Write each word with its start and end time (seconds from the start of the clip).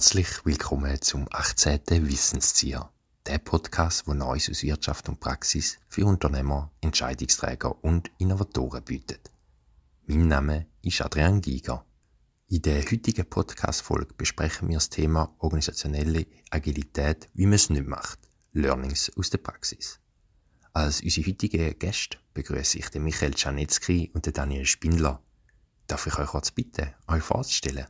Herzlich 0.00 0.46
willkommen 0.46 0.98
zum 1.02 1.26
18. 1.30 1.82
Wissenstier, 2.08 2.88
der 3.26 3.36
Podcast, 3.36 4.06
wo 4.06 4.14
Neues 4.14 4.48
aus 4.48 4.62
Wirtschaft 4.62 5.10
und 5.10 5.20
Praxis 5.20 5.78
für 5.88 6.06
Unternehmer, 6.06 6.72
Entscheidungsträger 6.80 7.84
und 7.84 8.10
Innovatoren 8.16 8.82
bietet. 8.82 9.30
Mein 10.06 10.26
Name 10.26 10.68
ist 10.80 11.02
Adrian 11.02 11.42
Giger. 11.42 11.84
In 12.48 12.62
der 12.62 12.80
heutigen 12.80 13.28
Podcast-Folge 13.28 14.14
besprechen 14.14 14.68
wir 14.68 14.78
das 14.78 14.88
Thema 14.88 15.34
organisationelle 15.36 16.26
Agilität, 16.48 17.28
wie 17.34 17.44
man 17.44 17.56
es 17.56 17.68
nicht 17.68 17.86
macht. 17.86 18.20
Learnings 18.54 19.12
aus 19.18 19.28
der 19.28 19.38
Praxis. 19.38 20.00
Als 20.72 21.02
unsere 21.02 21.28
heutigen 21.28 21.78
Gäste 21.78 22.16
begrüße 22.32 22.78
ich 22.78 22.88
den 22.88 23.04
Michael 23.04 23.34
Czarnetzky 23.34 24.10
und 24.14 24.24
den 24.24 24.32
Daniel 24.32 24.64
Spindler. 24.64 25.22
Darf 25.86 26.06
ich 26.06 26.18
euch 26.18 26.28
kurz 26.28 26.50
bitten, 26.52 26.88
euch 27.06 27.22
vorzustellen? 27.22 27.86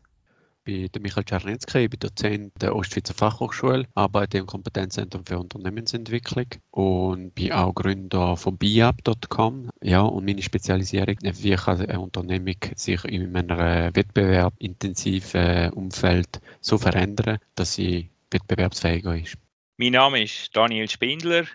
Bin 0.64 0.88
Michael 1.00 1.24
Czarnetzky, 1.24 1.84
ich 1.84 1.90
bin 1.90 2.00
Dozent 2.00 2.52
der 2.60 2.74
Ostschweizer 2.76 3.14
Fachhochschule, 3.14 3.86
arbeite 3.94 4.38
im 4.38 4.46
Kompetenzzentrum 4.46 5.24
für 5.24 5.38
Unternehmensentwicklung 5.38 6.46
und 6.70 7.34
bin 7.34 7.52
auch 7.52 7.74
Gründer 7.74 8.36
von 8.36 8.56
biab.com. 8.58 9.70
Ja, 9.82 10.02
und 10.02 10.24
meine 10.24 10.42
Spezialisierung, 10.42 11.16
wie 11.22 11.56
kann 11.56 11.80
eine 11.80 12.00
Unternehmung 12.00 12.56
sich 12.76 13.04
in 13.04 13.34
einem 13.36 13.94
wettbewerbintensiven 13.94 15.72
Umfeld 15.72 16.40
so 16.60 16.78
verändern, 16.78 17.38
dass 17.54 17.74
sie 17.74 18.10
wettbewerbsfähiger 18.30 19.16
ist. 19.16 19.36
Mein 19.76 19.92
Name 19.92 20.22
ist 20.22 20.54
Daniel 20.54 20.88
Spindler. 20.88 21.46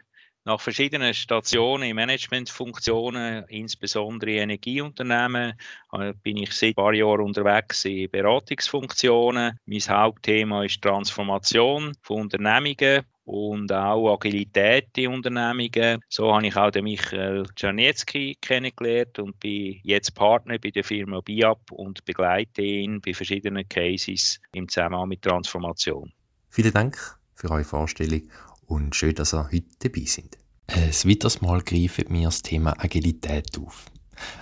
Nach 0.48 0.62
verschiedenen 0.62 1.16
Stationen 1.16 1.90
in 1.90 1.96
Managementfunktionen, 1.96 3.46
insbesondere 3.48 4.30
in 4.30 4.38
Energieunternehmen, 4.44 5.54
äh, 5.92 6.14
bin 6.22 6.38
ich 6.38 6.52
seit 6.52 6.70
ein 6.70 6.76
paar 6.76 6.94
Jahren 6.94 7.22
unterwegs 7.22 7.84
in 7.86 8.12
Beratungsfunktionen. 8.12 9.58
Mein 9.66 9.80
Hauptthema 9.80 10.64
ist 10.64 10.84
Transformation 10.84 11.94
von 12.04 12.22
Unternehmungen 12.22 13.02
und 13.24 13.72
auch 13.72 14.14
Agilität 14.14 14.96
in 14.98 15.14
Unternehmungen. 15.14 16.00
So 16.10 16.32
habe 16.32 16.46
ich 16.46 16.56
auch 16.56 16.70
den 16.70 16.84
Michael 16.84 17.48
Czarnietzki 17.56 18.38
kennengelernt 18.40 19.18
und 19.18 19.40
bin 19.40 19.80
jetzt 19.82 20.14
Partner 20.14 20.60
bei 20.60 20.70
der 20.70 20.84
Firma 20.84 21.22
BIAP 21.22 21.72
und 21.72 22.06
begleite 22.06 22.62
ihn 22.62 23.02
bei 23.02 23.16
verschiedenen 23.16 23.68
Cases 23.68 24.40
im 24.54 24.70
Zusammenhang 24.70 25.10
mit 25.10 25.24
Transformation. 25.24 26.14
Vielen 26.52 26.72
Dank 26.72 27.18
für 27.34 27.50
eure 27.50 27.64
Vorstellung 27.64 28.30
und 28.68 28.96
schön, 28.96 29.16
dass 29.16 29.34
ihr 29.34 29.46
heute 29.52 29.66
dabei 29.80 30.06
sind. 30.06 30.38
Ein 30.68 30.92
weiteres 30.92 31.42
Mal 31.42 31.62
greifen 31.62 32.06
wir 32.10 32.24
das 32.26 32.42
Thema 32.42 32.74
Agilität 32.84 33.58
auf. 33.60 33.86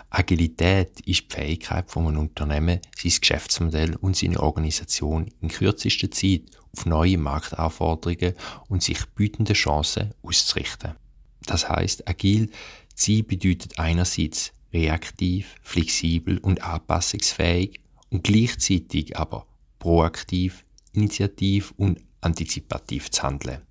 Agilität 0.10 1.00
ist 1.02 1.24
die 1.24 1.36
Fähigkeit 1.36 1.90
von 1.90 2.08
einem 2.08 2.20
Unternehmen, 2.20 2.80
sein 2.96 3.14
Geschäftsmodell 3.20 3.96
und 3.96 4.16
seine 4.16 4.40
Organisation 4.40 5.30
in 5.42 5.50
kürzester 5.50 6.12
Zeit 6.12 6.44
auf 6.72 6.86
neue 6.86 7.18
Marktanforderungen 7.18 8.36
und 8.68 8.84
sich 8.84 9.06
bietende 9.16 9.54
Chancen 9.54 10.14
auszurichten. 10.22 10.94
Das 11.46 11.68
heißt, 11.68 12.08
agil 12.08 12.50
sein 12.96 13.26
bedeutet 13.26 13.80
einerseits 13.80 14.54
reaktiv, 14.72 15.56
flexibel 15.62 16.38
und 16.38 16.64
anpassungsfähig 16.64 17.80
und 18.10 18.24
gleichzeitig 18.24 19.18
aber 19.18 19.46
proaktiv, 19.80 20.64
initiativ 20.94 21.74
und 21.78 22.00
antizipativ 22.22 23.12
zu 23.12 23.24
handeln. 23.24 23.62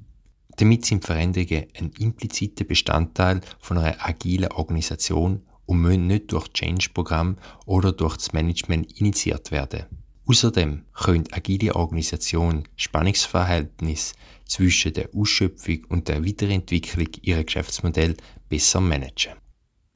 Damit 0.57 0.85
sind 0.85 1.05
Veränderungen 1.05 1.67
ein 1.79 1.91
impliziter 1.99 2.65
Bestandteil 2.65 3.41
von 3.59 3.79
einer 3.79 3.97
agilen 4.07 4.53
Organisation 4.53 5.43
und 5.67 5.81
müssen 5.81 6.07
nicht 6.07 6.33
durch 6.33 6.49
Change-Programm 6.53 7.39
oder 7.65 7.93
durch 7.93 8.17
das 8.17 8.33
Management 8.33 8.99
initiiert 9.01 9.51
werden. 9.51 9.87
Außerdem 10.27 10.85
können 10.93 11.25
agile 11.33 11.75
Organisationen 11.75 12.69
Spannungsverhältnis 12.77 14.15
zwischen 14.47 14.93
der 14.93 15.09
Ausschöpfung 15.15 15.85
und 15.89 16.09
der 16.09 16.25
Weiterentwicklung 16.25 17.09
ihrer 17.23 17.45
Geschäftsmodell 17.45 18.17
besser 18.49 18.81
managen. 18.81 19.33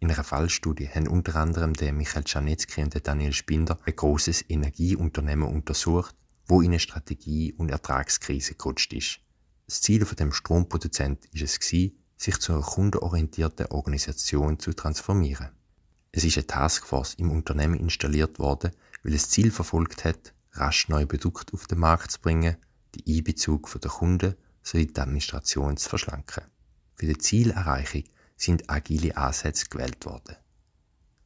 In 0.01 0.11
einer 0.11 0.25
Fallstudie 0.25 0.89
haben 0.89 1.09
unter 1.09 1.37
anderem 1.37 1.75
der 1.75 1.93
Michael 1.93 2.25
Czarnetzky 2.25 2.83
und 2.83 2.95
der 2.95 3.01
Daniel 3.03 3.33
Spinder 3.33 3.79
ein 3.87 3.97
großes 3.97 4.45
Energieunternehmen 4.49 5.49
untersucht, 5.49 6.15
wo 6.47 6.61
in 6.61 6.69
eine 6.69 6.81
Strategie- 6.81 7.55
und 7.55 7.71
Ertragskrise 7.71 8.55
gerutscht 8.55 8.93
ist. 8.93 9.21
Das 9.67 9.83
Ziel 9.83 10.07
von 10.07 10.17
dem 10.17 10.33
Stromproduzent 10.33 11.27
ist 11.33 11.43
es 11.43 11.59
sich 12.17 12.39
zu 12.39 12.53
einer 12.53 12.63
kundenorientierten 12.63 13.67
Organisation 13.67 14.59
zu 14.61 14.73
transformieren. 14.73 15.51
Es 16.13 16.25
ist 16.25 16.37
eine 16.37 16.47
Taskforce 16.47 17.15
im 17.15 17.31
Unternehmen 17.31 17.79
installiert 17.79 18.39
worden, 18.39 18.71
weil 19.03 19.15
es 19.15 19.29
Ziel 19.29 19.51
verfolgt 19.51 20.05
hat, 20.05 20.33
rasch 20.53 20.89
neue 20.89 21.07
Produkte 21.07 21.53
auf 21.53 21.67
den 21.67 21.81
Markt 21.81 22.13
zu 22.13 22.21
bringen, 22.21 22.57
die 22.95 23.19
Einbezug 23.19 23.69
der 23.81 23.91
Kunden 23.91 24.35
sowie 24.63 24.87
die 24.87 25.01
Administration 25.01 25.77
zu 25.77 25.89
verschlanken. 25.89 26.45
Für 26.95 27.07
die 27.07 27.19
Zielerreichung 27.19 28.05
sind 28.37 28.71
agile 28.71 29.17
Ansätze 29.17 29.67
gewählt 29.69 30.07
worden. 30.07 30.37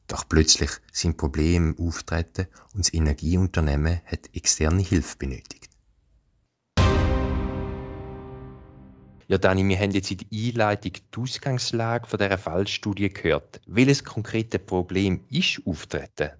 Doch 0.07 0.27
plötzlich 0.27 0.71
sind 0.91 1.15
Probleme 1.15 1.75
auftreten 1.77 2.47
und 2.73 2.85
das 2.85 2.93
Energieunternehmen 2.93 4.01
hat 4.05 4.35
externe 4.35 4.81
Hilfe 4.81 5.15
benötigt. 5.17 5.70
Ja, 9.31 9.37
Dani, 9.37 9.65
wir 9.65 9.79
haben 9.79 9.91
jetzt 9.91 10.11
in 10.11 10.17
der 10.17 10.27
Einleitung 10.29 10.91
die 10.91 11.21
Ausgangslage 11.21 12.05
von 12.05 12.19
dieser 12.19 12.37
Fallstudie 12.37 13.07
gehört. 13.07 13.61
Welches 13.65 14.03
konkrete 14.03 14.59
Problem 14.59 15.23
ist 15.29 15.61
auftreten? 15.65 16.31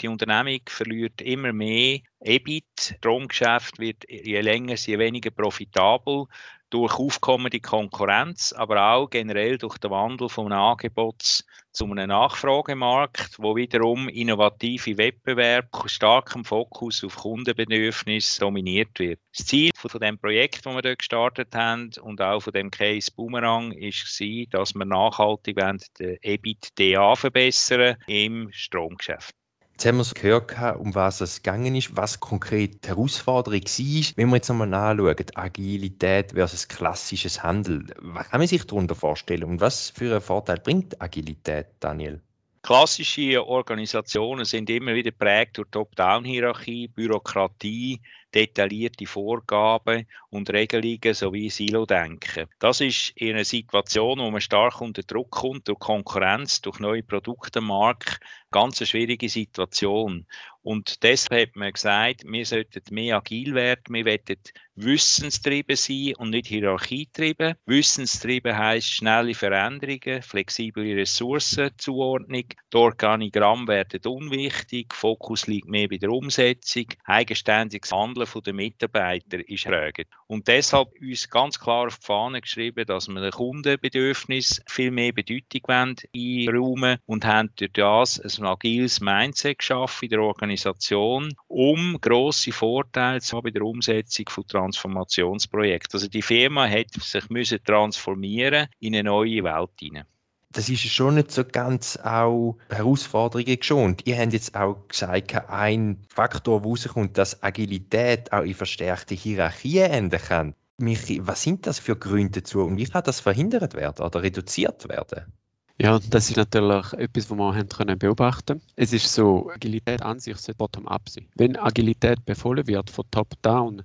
Die 0.00 0.06
Unternehmung 0.06 0.60
verliert 0.68 1.20
immer 1.22 1.52
mehr 1.52 1.98
EBIT. 2.20 2.94
Stromgeschäft 2.98 3.80
wird 3.80 4.04
je 4.08 4.40
länger, 4.42 4.76
je 4.76 4.96
weniger 5.00 5.32
profitabel 5.32 6.26
durch 6.70 6.94
aufkommende 7.00 7.58
Konkurrenz, 7.58 8.52
aber 8.52 8.92
auch 8.92 9.10
generell 9.10 9.58
durch 9.58 9.78
den 9.78 9.90
Wandel 9.90 10.28
von 10.28 10.52
Angebots 10.52 11.44
zu 11.72 11.84
einem 11.84 12.08
Nachfragemarkt, 12.08 13.38
wo 13.38 13.54
wiederum 13.56 14.08
innovative 14.08 14.98
Wettbewerb 14.98 15.68
starkem 15.86 16.44
Fokus 16.44 17.04
auf 17.04 17.16
Kundenbedürfnisse 17.16 18.40
dominiert 18.40 18.98
wird. 18.98 19.20
Das 19.36 19.46
Ziel 19.46 19.70
von 19.74 20.00
dem 20.00 20.18
Projekt, 20.18 20.66
das 20.66 20.74
wir 20.74 20.82
dort 20.82 20.98
gestartet 20.98 21.54
haben 21.54 21.90
und 22.02 22.20
auch 22.20 22.40
von 22.40 22.52
dem 22.52 22.70
Case 22.70 23.10
Boomerang, 23.14 23.72
ist 23.72 24.20
dass 24.50 24.74
wir 24.74 24.84
nachhaltig 24.84 25.56
den 25.98 26.18
EBITDA 26.22 27.14
verbessern 27.14 27.96
im 28.06 28.50
Stromgeschäft. 28.52 29.39
Jetzt 29.80 29.86
haben 29.86 29.96
wir 29.96 30.42
gehört, 30.44 30.78
um 30.78 30.94
was 30.94 31.22
es 31.22 31.42
gegangen 31.42 31.74
ist, 31.74 31.96
was 31.96 32.20
konkret 32.20 32.84
die 32.84 32.88
Herausforderung 32.88 33.62
war. 33.62 34.12
Wenn 34.16 34.28
wir 34.28 34.36
jetzt 34.36 34.50
nochmal 34.50 34.74
anschauen, 34.74 35.16
Agilität 35.36 36.32
versus 36.32 36.68
klassisches 36.68 37.42
Handeln, 37.42 37.90
was 37.96 38.28
kann 38.28 38.40
man 38.40 38.46
sich 38.46 38.66
darunter 38.66 38.94
vorstellen 38.94 39.44
und 39.44 39.62
was 39.62 39.88
für 39.88 40.10
einen 40.10 40.20
Vorteil 40.20 40.58
bringt 40.58 41.00
Agilität, 41.00 41.68
Daniel? 41.80 42.20
Klassische 42.60 43.42
Organisationen 43.42 44.44
sind 44.44 44.68
immer 44.68 44.94
wieder 44.94 45.12
prägt 45.12 45.56
durch 45.56 45.70
Top-Down-Hierarchie, 45.70 46.88
Bürokratie, 46.88 48.02
detaillierte 48.34 49.06
Vorgaben 49.06 50.06
und 50.30 50.50
Regelungen 50.50 51.14
sowie 51.14 51.50
Silo-Denken. 51.50 52.46
Das 52.58 52.80
ist 52.80 53.10
in 53.16 53.34
einer 53.34 53.44
Situation, 53.44 54.18
wo 54.18 54.30
man 54.30 54.40
stark 54.40 54.80
unter 54.80 55.02
Druck 55.02 55.30
kommt 55.30 55.68
durch 55.68 55.78
Konkurrenz, 55.78 56.60
durch 56.60 56.78
neue 56.78 57.02
Produkte 57.02 57.58
am 57.58 57.66
Markt, 57.66 58.20
ganz 58.50 58.80
eine 58.80 58.86
schwierige 58.86 59.28
Situation. 59.28 60.26
Und 60.62 61.02
deshalb 61.02 61.50
hat 61.50 61.56
man 61.56 61.72
gesagt, 61.72 62.24
wir 62.24 62.46
sollten 62.46 62.94
mehr 62.94 63.16
agil 63.16 63.54
werden, 63.54 63.94
wir 63.94 64.04
wollen 64.04 64.38
wissenstrieben 64.84 65.76
sein 65.76 66.14
und 66.18 66.30
nicht 66.30 66.46
hierarchietrieben. 66.46 67.54
Wissenstrieben 67.66 68.56
heisst 68.56 68.88
schnelle 68.88 69.34
Veränderungen, 69.34 70.22
flexible 70.22 70.94
Ressourcenzuordnung. 70.94 72.44
Die 72.72 72.76
Organigramm 72.76 73.66
werden 73.68 74.00
unwichtig, 74.06 74.94
Fokus 74.94 75.46
liegt 75.46 75.68
mehr 75.68 75.88
bei 75.88 75.98
der 75.98 76.10
Umsetzung, 76.10 76.86
eigenständiges 77.04 77.92
Handeln 77.92 78.28
der 78.44 78.52
Mitarbeiter 78.52 79.48
ist 79.48 79.64
fragend. 79.64 80.08
Und 80.26 80.46
deshalb 80.48 80.88
uns 81.00 81.28
ganz 81.28 81.58
klar 81.58 81.86
auf 81.88 81.98
die 81.98 82.06
Fahne 82.06 82.40
geschrieben, 82.40 82.86
dass 82.86 83.08
wir 83.08 83.20
den 83.20 83.32
Kundenbedürfnis 83.32 84.62
viel 84.68 84.90
mehr 84.90 85.12
Bedeutung 85.12 85.62
einräumen 85.66 86.98
und 87.06 87.24
haben 87.24 87.50
durch 87.56 87.72
das 87.72 88.20
ein 88.20 88.46
agiles 88.46 89.00
Mindset 89.00 89.58
geschaffen 89.58 90.04
in 90.04 90.10
der 90.10 90.20
Organisation, 90.20 91.34
um 91.48 92.00
grosse 92.00 92.52
Vorteile 92.52 93.20
zu 93.20 93.36
haben 93.36 93.44
bei 93.44 93.50
der 93.50 93.62
Umsetzung 93.62 94.28
von 94.28 94.46
Transformationsprojekten. 94.70 95.96
Also 95.96 96.08
die 96.08 96.22
Firma 96.22 96.68
hat 96.68 96.92
sich 96.92 97.28
müssen 97.30 97.62
transformieren 97.64 98.68
in 98.78 98.94
eine 98.94 99.04
neue 99.04 99.44
Welt 99.44 99.70
hinein 99.78 100.04
das 100.52 100.68
ist 100.68 100.80
schon 100.80 101.14
nicht 101.14 101.30
so 101.30 101.44
ganz 101.44 101.96
auch 101.98 102.56
Herausforderungen 102.70 103.56
geschont. 103.56 104.02
Ihr 104.06 104.18
habt 104.18 104.32
jetzt 104.32 104.54
auch 104.56 104.88
gesagt, 104.88 105.32
ein 105.48 105.98
Faktor, 106.08 106.60
der 106.60 106.68
rauskommt, 106.68 107.16
dass 107.16 107.40
Agilität 107.42 108.32
auch 108.32 108.42
in 108.42 108.54
verstärkte 108.54 109.14
Hierarchien 109.14 109.90
enden 109.90 110.20
kann. 110.20 110.54
Was 110.78 111.42
sind 111.42 111.66
das 111.66 111.78
für 111.78 111.94
Gründe 111.94 112.40
dazu 112.40 112.62
und 112.62 112.78
wie 112.78 112.86
kann 112.86 113.04
das 113.04 113.20
verhindert 113.20 113.74
werden 113.74 114.04
oder 114.04 114.22
reduziert 114.22 114.88
werden? 114.88 115.32
Ja, 115.78 115.98
das 116.10 116.28
ist 116.28 116.36
natürlich 116.36 116.92
etwas, 116.94 117.30
was 117.30 117.38
wir 117.38 117.54
haben 117.54 117.68
können 117.68 117.98
beobachten 117.98 118.60
Es 118.76 118.92
ist 118.92 119.12
so, 119.14 119.50
Agilität 119.50 120.02
an 120.02 120.20
sich 120.20 120.36
sollte 120.36 120.58
bottom-up 120.58 121.08
sein. 121.08 121.26
Wenn 121.36 121.56
Agilität 121.56 122.22
befohlen 122.26 122.66
wird 122.66 122.90
von 122.90 123.04
top-down, 123.10 123.82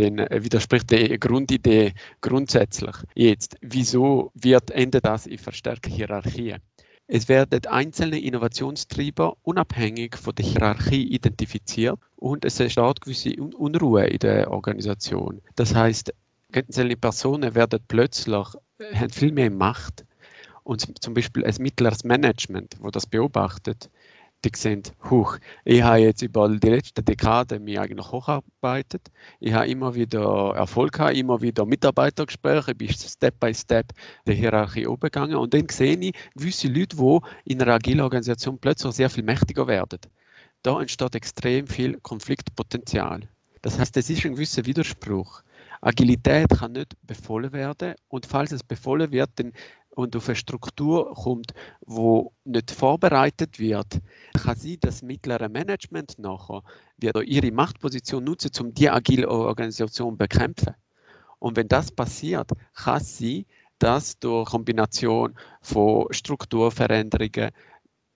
den, 0.00 0.18
äh, 0.18 0.42
widerspricht 0.42 0.90
der 0.90 1.18
Grundidee 1.18 1.92
grundsätzlich. 2.20 2.96
Jetzt, 3.14 3.56
wieso 3.60 4.32
wird 4.34 4.70
Ende 4.70 5.00
das 5.00 5.26
in 5.26 5.38
verstärkte 5.38 5.90
Hierarchien? 5.90 6.60
Es 7.06 7.28
werden 7.28 7.66
einzelne 7.66 8.20
Innovationstreiber 8.20 9.36
unabhängig 9.42 10.16
von 10.16 10.34
der 10.34 10.46
Hierarchie 10.46 11.02
identifiziert 11.12 11.98
und 12.16 12.44
es 12.44 12.60
entsteht 12.60 13.00
gewisse 13.00 13.34
Unruhe 13.34 14.06
in 14.06 14.18
der 14.20 14.50
Organisation. 14.50 15.40
Das 15.56 15.74
heißt, 15.74 16.14
einzelne 16.52 16.96
Personen 16.96 17.54
werden 17.54 17.80
plötzlich 17.88 18.46
haben 18.94 19.10
viel 19.10 19.32
mehr 19.32 19.50
Macht 19.50 20.04
und 20.62 21.02
zum 21.02 21.14
Beispiel 21.14 21.44
ein 21.44 21.54
mittleres 21.58 22.04
Management, 22.04 22.76
wo 22.80 22.90
das 22.90 23.06
beobachtet, 23.06 23.90
die 24.44 24.50
sehen, 24.56 24.82
huch, 25.10 25.38
ich 25.64 25.82
habe 25.82 25.98
jetzt 25.98 26.22
über 26.22 26.48
die 26.48 26.68
letzten 26.68 27.04
Dekaden 27.04 27.62
mich 27.64 27.78
eigentlich 27.78 28.10
hocharbeitet. 28.10 29.10
Ich 29.38 29.52
habe 29.52 29.68
immer 29.68 29.94
wieder 29.94 30.54
Erfolg 30.56 30.92
gehabt, 30.92 31.16
immer 31.16 31.40
wieder 31.42 31.66
Mitarbeitergespräche, 31.66 32.74
bin 32.74 32.90
Step 32.90 33.38
by 33.38 33.54
Step 33.54 33.92
der 34.26 34.34
Hierarchie 34.34 34.86
umgegangen 34.86 35.36
und 35.36 35.52
dann 35.52 35.68
sehe 35.68 35.96
ich 35.96 36.14
gewisse 36.34 36.68
Leute, 36.68 36.96
die 36.96 37.52
in 37.52 37.62
einer 37.62 37.74
agilen 37.74 38.00
Organisation 38.00 38.58
plötzlich 38.58 38.94
sehr 38.94 39.10
viel 39.10 39.24
mächtiger 39.24 39.66
werden. 39.66 40.00
Da 40.62 40.80
entsteht 40.80 41.14
extrem 41.14 41.66
viel 41.66 41.98
Konfliktpotenzial. 42.00 43.28
Das 43.62 43.78
heißt, 43.78 43.96
es 43.96 44.08
ist 44.08 44.24
ein 44.24 44.34
gewisser 44.34 44.64
Widerspruch. 44.64 45.42
Agilität 45.82 46.50
kann 46.50 46.72
nicht 46.72 46.94
befohlen 47.06 47.52
werden 47.52 47.94
und 48.08 48.26
falls 48.26 48.52
es 48.52 48.62
befohlen 48.62 49.12
wird, 49.12 49.30
dann 49.36 49.52
und 49.90 50.14
auf 50.16 50.28
eine 50.28 50.36
Struktur 50.36 51.14
kommt, 51.14 51.52
wo 51.80 52.32
nicht 52.44 52.70
vorbereitet 52.70 53.58
wird, 53.58 54.00
kann 54.42 54.56
sein, 54.56 54.78
dass 54.80 55.02
mittlere 55.02 55.48
Management 55.48 56.18
nachher 56.18 56.62
wieder 56.96 57.22
ihre 57.22 57.50
Machtposition 57.50 58.24
nutzen, 58.24 58.50
um 58.60 58.72
die 58.72 58.88
agile 58.88 59.28
Organisation 59.28 60.12
zu 60.12 60.16
bekämpfen. 60.16 60.74
Und 61.38 61.56
wenn 61.56 61.68
das 61.68 61.90
passiert, 61.90 62.50
kann 62.74 62.98
es 62.98 63.18
sein, 63.18 63.44
dass 63.78 64.18
durch 64.18 64.50
Kombination 64.50 65.34
von 65.62 66.06
Strukturveränderungen, 66.10 67.50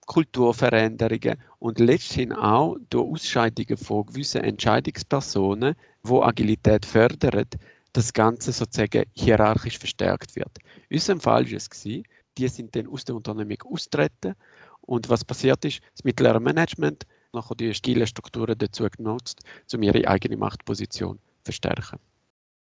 Kulturveränderungen 0.06 1.38
und 1.58 1.80
letztlich 1.80 2.30
auch 2.32 2.76
durch 2.90 3.12
Ausscheidungen 3.12 3.78
von 3.78 4.04
gewissen 4.04 4.44
Entscheidungspersonen, 4.44 5.74
wo 6.02 6.22
Agilität 6.22 6.84
fördern, 6.84 7.46
das 7.94 8.12
Ganze 8.12 8.52
sozusagen 8.52 9.04
hierarchisch 9.14 9.78
verstärkt 9.78 10.36
wird. 10.36 10.58
In 10.88 10.96
unserem 10.96 11.20
Fall 11.20 11.50
war 11.50 11.56
es, 11.56 11.70
die 11.72 12.48
sind 12.48 12.76
dann 12.76 12.88
aus 12.88 13.04
der 13.04 13.14
Unternehmung 13.14 13.62
austreten 13.62 14.34
und 14.82 15.08
was 15.08 15.24
passiert 15.24 15.64
ist, 15.64 15.80
das 15.92 16.04
mittlere 16.04 16.40
Management 16.40 17.06
nachher 17.32 17.54
die 17.54 17.70
agilen 17.70 18.06
Strukturen 18.06 18.58
dazu 18.58 18.86
genutzt, 18.88 19.40
um 19.72 19.82
ihre 19.82 20.06
eigene 20.06 20.36
Machtposition 20.36 21.16
zu 21.16 21.44
verstärken. 21.44 21.98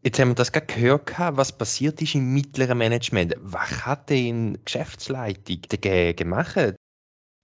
Jetzt 0.01 0.17
haben 0.17 0.29
wir 0.29 0.35
das 0.35 0.51
gerade 0.51 0.65
gehört, 0.67 1.11
was 1.17 1.57
passiert 1.57 2.01
ist 2.01 2.15
im 2.15 2.33
mittleren 2.33 2.77
Management. 2.77 3.35
Was 3.39 3.85
hat 3.85 4.09
denn 4.09 4.53
die 4.53 4.63
Geschäftsleitung 4.63 5.61
dagegen 5.67 6.15
gemacht? 6.15 6.75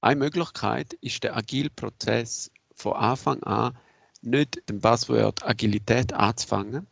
Eine 0.02 0.20
Möglichkeit 0.20 0.94
ist 1.02 1.24
der 1.24 1.36
agile 1.36 1.70
Prozess 1.70 2.50
von 2.74 2.94
Anfang 2.94 3.44
an 3.44 3.78
nicht 4.22 4.68
dem 4.70 4.80
Buzzword 4.80 5.46
Agilität 5.46 6.14
anzufangen, 6.14 6.88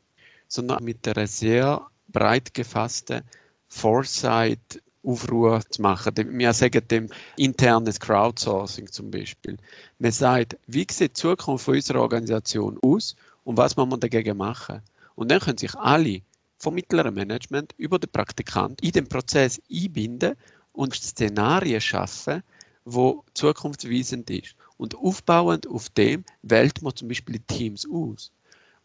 sondern 0.54 0.84
mit 0.84 1.08
einer 1.08 1.26
sehr 1.26 1.82
breit 2.10 2.54
gefassten 2.54 3.24
Foresight 3.68 4.82
Aufruhr 5.04 5.62
zu 5.70 5.82
machen. 5.82 6.14
Wir 6.16 6.54
sagen 6.54 6.88
dem 6.88 7.10
internes 7.38 8.00
Crowdsourcing 8.00 8.90
zum 8.92 9.10
Beispiel. 9.10 9.58
Man 9.98 10.12
sagt, 10.12 10.56
wie 10.68 10.86
sieht 10.90 11.00
die 11.00 11.14
Zukunft 11.14 11.68
unserer 11.68 12.02
Organisation 12.02 12.78
aus 12.84 13.16
und 13.44 13.58
was 13.58 13.76
muss 13.76 13.90
man 13.90 14.00
dagegen 14.00 14.38
machen? 14.38 14.82
Und 15.16 15.32
dann 15.32 15.40
können 15.40 15.58
sich 15.58 15.76
alle 15.76 16.22
vom 16.60 16.76
mittleren 16.76 17.16
Management 17.16 17.74
über 17.78 17.98
den 17.98 18.12
Praktikant 18.12 18.80
in 18.82 18.92
den 18.92 19.10
Prozess 19.10 19.60
einbinden 19.72 20.36
und 20.72 20.94
Szenarien 20.94 21.82
schaffen, 21.82 22.44
wo 22.86 23.24
zukunftsweisend 23.34 24.30
ist. 24.30 24.56
Und 24.78 24.96
aufbauend 24.96 25.68
auf 25.68 25.90
dem 25.90 26.24
wählt 26.44 26.82
man 26.84 26.96
zum 26.96 27.08
Beispiel 27.08 27.40
Teams 27.40 27.88
aus. 27.92 28.32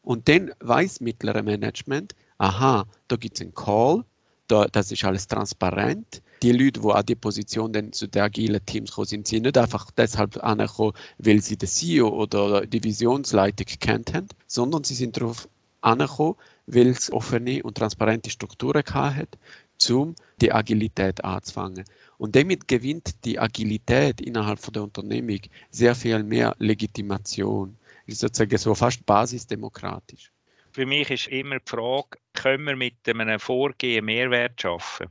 Und 0.08 0.26
dann 0.26 0.52
weiß 0.60 1.02
mittlere 1.02 1.43
Management, 1.43 2.14
aha, 2.38 2.87
da 3.08 3.16
gibt 3.16 3.34
es 3.34 3.43
einen 3.43 3.55
Call, 3.55 4.06
da, 4.46 4.64
das 4.64 4.90
ist 4.90 5.05
alles 5.05 5.26
transparent. 5.28 6.22
Die 6.43 6.52
Leute, 6.52 6.81
die 6.81 6.88
an 6.88 7.05
die 7.05 7.14
Position 7.14 7.75
dann 7.75 7.93
zu 7.93 8.06
den 8.06 8.22
agilen 8.22 8.64
Teams 8.64 8.93
kommen, 8.93 9.06
sind 9.06 9.28
sie 9.28 9.38
nicht 9.38 9.58
einfach 9.58 9.90
deshalb 9.90 10.43
angekommen, 10.43 10.94
weil 11.19 11.43
sie 11.43 11.58
den 11.58 11.69
CEO 11.69 12.08
oder 12.08 12.62
die 12.62 12.81
Divisionsleitung 12.81 13.66
kennt 13.81 14.14
haben, 14.14 14.28
sondern 14.46 14.82
sie 14.82 14.94
sind 14.94 15.14
darauf 15.19 15.46
angekommen, 15.82 16.37
weil 16.66 16.87
es 16.87 17.12
offene 17.12 17.62
und 17.62 17.76
transparente 17.76 18.31
Strukturen 18.31 18.84
hat, 18.87 19.37
um 19.90 20.14
die 20.40 20.50
Agilität 20.50 21.22
anzufangen. 21.22 21.84
Und 22.16 22.34
damit 22.34 22.66
gewinnt 22.66 23.26
die 23.26 23.38
Agilität 23.38 24.22
innerhalb 24.22 24.58
von 24.58 24.72
der 24.72 24.84
Unternehmung 24.84 25.40
sehr 25.70 25.94
viel 25.94 26.22
mehr 26.22 26.56
Legitimation 26.58 27.76
ist 28.08 28.20
sozusagen 28.20 28.58
so 28.58 28.75
fast 28.75 29.05
basisdemokratisch. 29.06 30.32
Für 30.72 30.87
mich 30.87 31.10
ist 31.10 31.28
immer 31.28 31.58
die 31.58 31.70
Frage, 31.70 32.19
können 32.34 32.64
wir 32.64 32.76
mit 32.76 32.94
einem 33.08 33.38
Vorgehen 33.38 34.05
Mehrwert 34.05 34.60
schaffen? 34.60 35.08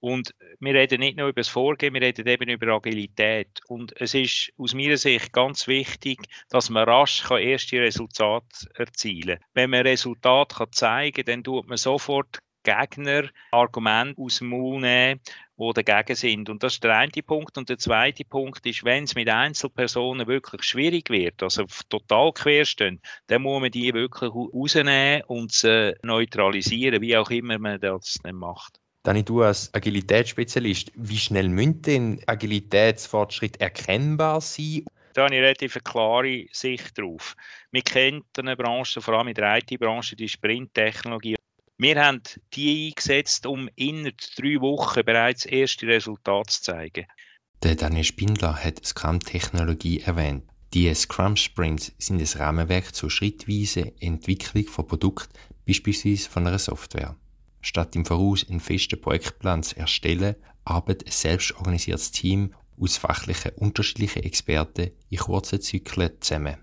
Und 0.00 0.32
wir 0.60 0.74
reden 0.74 1.00
nicht 1.00 1.16
nur 1.16 1.28
über 1.28 1.40
das 1.40 1.48
Vorgehen, 1.48 1.92
wir 1.94 2.02
reden 2.02 2.26
eben 2.26 2.48
über 2.48 2.68
Agilität. 2.68 3.60
Und 3.66 4.00
es 4.00 4.14
ist 4.14 4.52
aus 4.56 4.74
meiner 4.74 4.96
Sicht 4.96 5.32
ganz 5.32 5.66
wichtig, 5.66 6.20
dass 6.50 6.70
man 6.70 6.88
rasch 6.88 7.28
erste 7.30 7.80
Resultate 7.80 8.68
erzielen 8.74 9.38
kann. 9.38 9.48
Wenn 9.54 9.70
man 9.70 9.82
Resultate 9.82 10.70
zeigen 10.70 11.16
kann, 11.16 11.24
dann 11.24 11.44
tut 11.44 11.68
man 11.68 11.78
sofort 11.78 12.38
Gegner 12.62 13.28
Argumente 13.50 14.20
aus 14.20 14.38
dem 14.38 14.48
Maul 14.48 14.80
nehmen, 14.80 15.20
die 15.58 15.82
dagegen 15.82 16.14
sind. 16.14 16.48
Und 16.48 16.62
das 16.62 16.74
ist 16.74 16.84
der 16.84 16.96
eine 16.96 17.10
Punkt. 17.26 17.58
Und 17.58 17.68
der 17.68 17.78
zweite 17.78 18.24
Punkt 18.24 18.64
ist, 18.66 18.84
wenn 18.84 19.04
es 19.04 19.14
mit 19.14 19.28
Einzelpersonen 19.28 20.26
wirklich 20.26 20.62
schwierig 20.62 21.10
wird, 21.10 21.42
also 21.42 21.64
total 21.88 22.32
querstehen, 22.32 23.00
dann 23.26 23.42
muss 23.42 23.60
man 23.60 23.70
die 23.70 23.92
wirklich 23.92 24.30
rausnehmen 24.30 25.22
und 25.26 25.52
sie 25.52 25.94
neutralisieren, 26.02 27.00
wie 27.00 27.16
auch 27.16 27.30
immer 27.30 27.58
man 27.58 27.80
das 27.80 28.18
dann 28.22 28.36
macht. 28.36 28.80
Dani, 29.02 29.24
du 29.24 29.42
als 29.42 29.72
Agilitätsspezialist, 29.72 30.92
wie 30.94 31.16
schnell 31.16 31.48
müssen 31.48 31.82
denn 31.82 32.20
Agilitätsfortschritte 32.26 33.60
erkennbar 33.60 34.40
sein? 34.40 34.84
Da 35.14 35.24
habe 35.24 35.34
ich 35.34 35.40
relativ 35.40 35.76
eine 35.76 35.82
klare 35.82 36.46
Sicht 36.52 36.98
drauf. 36.98 37.34
Wir 37.72 37.82
kennen 37.82 38.22
eine 38.36 38.56
Branche, 38.56 39.00
vor 39.00 39.14
allem 39.14 39.28
in 39.28 39.34
der 39.34 39.56
IT-Branche, 39.56 40.14
die 40.14 40.28
Sprinttechnologie. 40.28 41.37
Wir 41.80 42.04
haben 42.04 42.22
die 42.54 42.88
eingesetzt, 42.88 43.46
um 43.46 43.68
innerhalb 43.76 44.18
drei 44.36 44.60
Wochen 44.60 45.04
bereits 45.04 45.46
erste 45.46 45.86
Resultate 45.86 46.50
zu 46.50 46.62
zeigen. 46.62 47.06
Der 47.62 47.76
Daniel 47.76 48.02
Spindler 48.02 48.56
hat 48.56 48.84
Scrum-Technologie 48.84 50.00
erwähnt. 50.00 50.42
Die 50.74 50.92
Scrum-Sprints 50.92 51.92
sind 51.98 52.20
ein 52.20 52.40
Rahmenwerk 52.40 52.94
zur 52.94 53.10
schrittweisen 53.10 53.92
Entwicklung 54.00 54.66
von 54.66 54.88
Produkten, 54.88 55.32
beispielsweise 55.66 56.28
von 56.28 56.48
einer 56.48 56.58
Software. 56.58 57.16
Statt 57.60 57.94
im 57.94 58.04
Voraus 58.04 58.44
einen 58.48 58.60
festen 58.60 59.00
Projektplan 59.00 59.62
zu 59.62 59.76
erstellen, 59.76 60.34
arbeitet 60.64 61.06
ein 61.06 61.12
selbstorganisiertes 61.12 62.10
Team 62.10 62.54
aus 62.76 62.96
fachlichen 62.96 63.52
unterschiedlichen 63.52 64.24
Experten 64.24 64.90
in 65.10 65.18
kurzen 65.18 65.60
Zyklen 65.60 66.10
zusammen. 66.20 66.56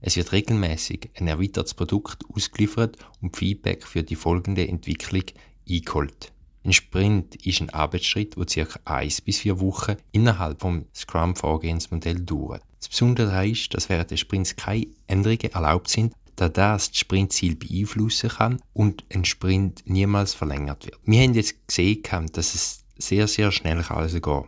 Es 0.00 0.16
wird 0.16 0.32
regelmäßig 0.32 1.10
ein 1.18 1.26
erweitertes 1.26 1.74
Produkt 1.74 2.24
ausgeliefert 2.32 2.96
und 3.20 3.36
Feedback 3.36 3.86
für 3.86 4.02
die 4.02 4.14
folgende 4.14 4.68
Entwicklung 4.68 5.24
eingeholt. 5.68 6.32
Ein 6.64 6.72
Sprint 6.72 7.46
ist 7.46 7.60
ein 7.60 7.70
Arbeitsschritt, 7.70 8.36
der 8.36 8.66
ca. 8.66 8.80
1 8.84 9.20
bis 9.20 9.38
4 9.38 9.60
Wochen 9.60 9.96
innerhalb 10.12 10.60
vom 10.60 10.86
Scrum-Vorgehensmodell 10.94 12.20
dauert. 12.20 12.62
Das 12.78 12.88
Besondere 12.88 13.48
ist, 13.48 13.72
dass 13.72 13.88
während 13.88 14.10
des 14.10 14.20
Sprints 14.20 14.56
keine 14.56 14.88
Änderungen 15.06 15.52
erlaubt 15.52 15.88
sind, 15.88 16.12
da 16.34 16.48
das 16.48 16.90
das 16.90 16.98
Sprintziel 16.98 17.56
beeinflussen 17.56 18.30
kann 18.30 18.60
und 18.74 19.04
ein 19.14 19.24
Sprint 19.24 19.82
niemals 19.86 20.34
verlängert 20.34 20.84
wird. 20.84 20.98
Wir 21.04 21.22
haben 21.22 21.34
jetzt 21.34 21.66
gesehen, 21.66 22.02
dass 22.32 22.54
es 22.54 22.84
sehr, 22.98 23.28
sehr 23.28 23.52
schnell 23.52 23.82
kann 23.82 23.98
also 23.98 24.20
gehen 24.20 24.44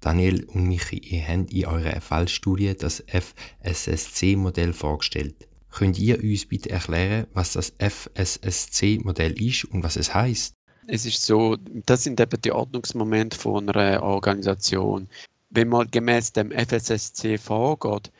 Daniel 0.00 0.44
und 0.44 0.66
Michi, 0.66 0.98
ihr 0.98 1.26
habt 1.26 1.52
in 1.52 1.66
eurer 1.66 2.00
Fallstudie 2.00 2.74
das 2.74 3.04
FSSC-Modell 3.06 4.72
vorgestellt. 4.72 5.46
Könnt 5.70 5.98
ihr 5.98 6.22
uns 6.22 6.46
bitte 6.46 6.70
erklären, 6.70 7.26
was 7.34 7.52
das 7.52 7.74
FSSC-Modell 7.78 9.40
ist 9.40 9.64
und 9.66 9.84
was 9.84 9.96
es 9.96 10.14
heißt? 10.14 10.54
Es 10.86 11.06
ist 11.06 11.24
so, 11.24 11.56
das 11.86 12.02
sind 12.04 12.18
eben 12.18 12.40
die 12.40 12.50
Ordnungsmomente 12.50 13.38
von 13.38 13.68
einer 13.68 14.02
Organisation. 14.02 15.08
Wenn 15.50 15.68
man 15.68 15.90
gemäß 15.90 16.32
dem 16.32 16.50
FSSC 16.50 17.38
vorgeht, 17.38 18.10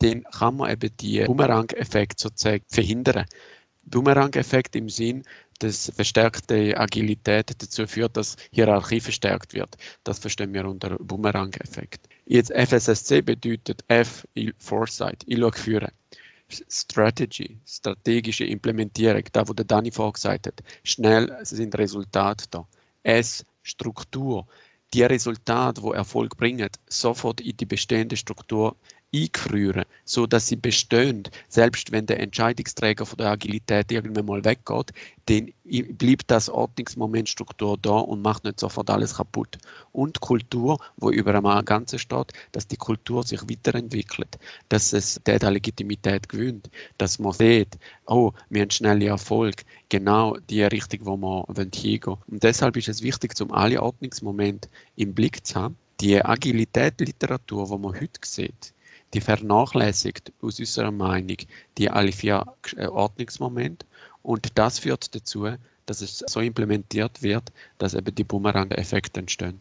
dann 0.00 0.24
kann 0.24 0.56
man 0.56 0.70
eben 0.70 0.90
die 1.00 1.24
Boomerang-Effekt 1.24 2.20
sozusagen 2.20 2.64
verhindern. 2.68 3.26
Boomerang-Effekt 3.84 4.76
im 4.76 4.88
Sinn, 4.88 5.24
dass 5.60 5.92
verstärkte 5.94 6.76
Agilität 6.78 7.50
dazu 7.62 7.86
führt, 7.86 8.16
dass 8.16 8.36
Hierarchie 8.50 9.00
verstärkt 9.00 9.54
wird. 9.54 9.76
Das 10.04 10.18
verstehen 10.18 10.52
wir 10.54 10.64
unter 10.64 10.96
Boomerang-Effekt. 10.98 12.08
Jetzt 12.26 12.50
FSSC 12.52 13.22
bedeutet 13.22 13.84
F, 13.88 14.26
Foresight, 14.58 15.22
ich 15.26 15.38
schaue 15.38 15.52
führen. 15.52 15.90
Strategy, 16.68 17.58
strategische 17.64 18.44
Implementierung, 18.44 19.22
da 19.32 19.46
wo 19.46 19.52
der 19.52 19.64
Dani 19.64 19.92
vorgesagt 19.92 20.48
hat. 20.48 20.60
Schnell 20.82 21.36
sind 21.42 21.76
Resultate 21.78 22.46
da. 22.50 22.66
S, 23.04 23.44
Struktur. 23.62 24.46
Die 24.92 25.04
Resultate, 25.04 25.80
die 25.80 25.90
Erfolg 25.90 26.36
bringen, 26.36 26.68
sofort 26.88 27.40
in 27.40 27.56
die 27.56 27.66
bestehende 27.66 28.16
Struktur 28.16 28.74
eingefrieren, 29.12 29.84
so 30.04 30.26
dass 30.26 30.46
sie 30.46 30.56
bestehen, 30.56 31.24
selbst 31.48 31.92
wenn 31.92 32.06
der 32.06 32.20
Entscheidungsträger 32.20 33.04
von 33.06 33.18
der 33.18 33.30
Agilität 33.30 33.90
irgendwann 33.90 34.26
mal 34.26 34.44
weggeht, 34.44 34.92
dann 35.26 35.52
bleibt 35.98 36.30
das 36.30 36.48
Ordnungsmoment 36.48 37.28
Struktur 37.28 37.76
da 37.80 37.98
und 37.98 38.22
macht 38.22 38.44
nicht 38.44 38.60
sofort 38.60 38.90
alles 38.90 39.16
kaputt. 39.16 39.58
Und 39.92 40.20
Kultur, 40.20 40.78
wo 40.96 41.10
über 41.10 41.34
einmal 41.34 41.62
Ganze 41.64 41.98
steht, 41.98 42.32
dass 42.52 42.66
die 42.66 42.76
Kultur 42.76 43.22
sich 43.22 43.42
weiterentwickelt, 43.42 44.38
dass 44.68 44.92
es 44.92 45.20
der 45.26 45.38
Legitimität 45.50 46.28
gewinnt, 46.28 46.70
dass 46.98 47.18
man 47.18 47.32
sieht, 47.32 47.78
oh, 48.06 48.32
wir 48.48 48.62
haben 48.62 48.70
schnelle 48.70 49.06
Erfolg, 49.06 49.64
genau 49.88 50.36
die 50.48 50.62
Richtung, 50.62 51.00
wo 51.02 51.16
wir 51.16 51.46
hingehen 51.56 52.00
wollen. 52.06 52.18
Und 52.28 52.42
deshalb 52.42 52.76
ist 52.76 52.88
es 52.88 53.02
wichtig, 53.02 53.40
um 53.40 53.52
alle 53.52 53.82
Ordnungsmomente 53.82 54.68
im 54.96 55.14
Blick 55.14 55.44
zu 55.46 55.56
haben. 55.56 55.76
Die 56.00 56.24
Agilität-Literatur, 56.24 57.66
die 57.66 57.78
man 57.78 57.94
heute 57.94 58.20
sieht, 58.24 58.72
die 59.14 59.20
vernachlässigt 59.20 60.32
aus 60.42 60.58
unserer 60.58 60.90
Meinung 60.90 61.36
die 61.78 61.90
alle 61.90 62.12
vier 62.12 62.44
äh, 62.76 62.86
Ordnungsmomente 62.86 63.86
und 64.22 64.58
das 64.58 64.78
führt 64.78 65.14
dazu, 65.14 65.48
dass 65.86 66.02
es 66.02 66.24
so 66.26 66.40
implementiert 66.40 67.22
wird, 67.22 67.52
dass 67.78 67.94
eben 67.94 68.14
die 68.14 68.24
Bumerang-Effekte 68.24 69.20
entstehen. 69.20 69.60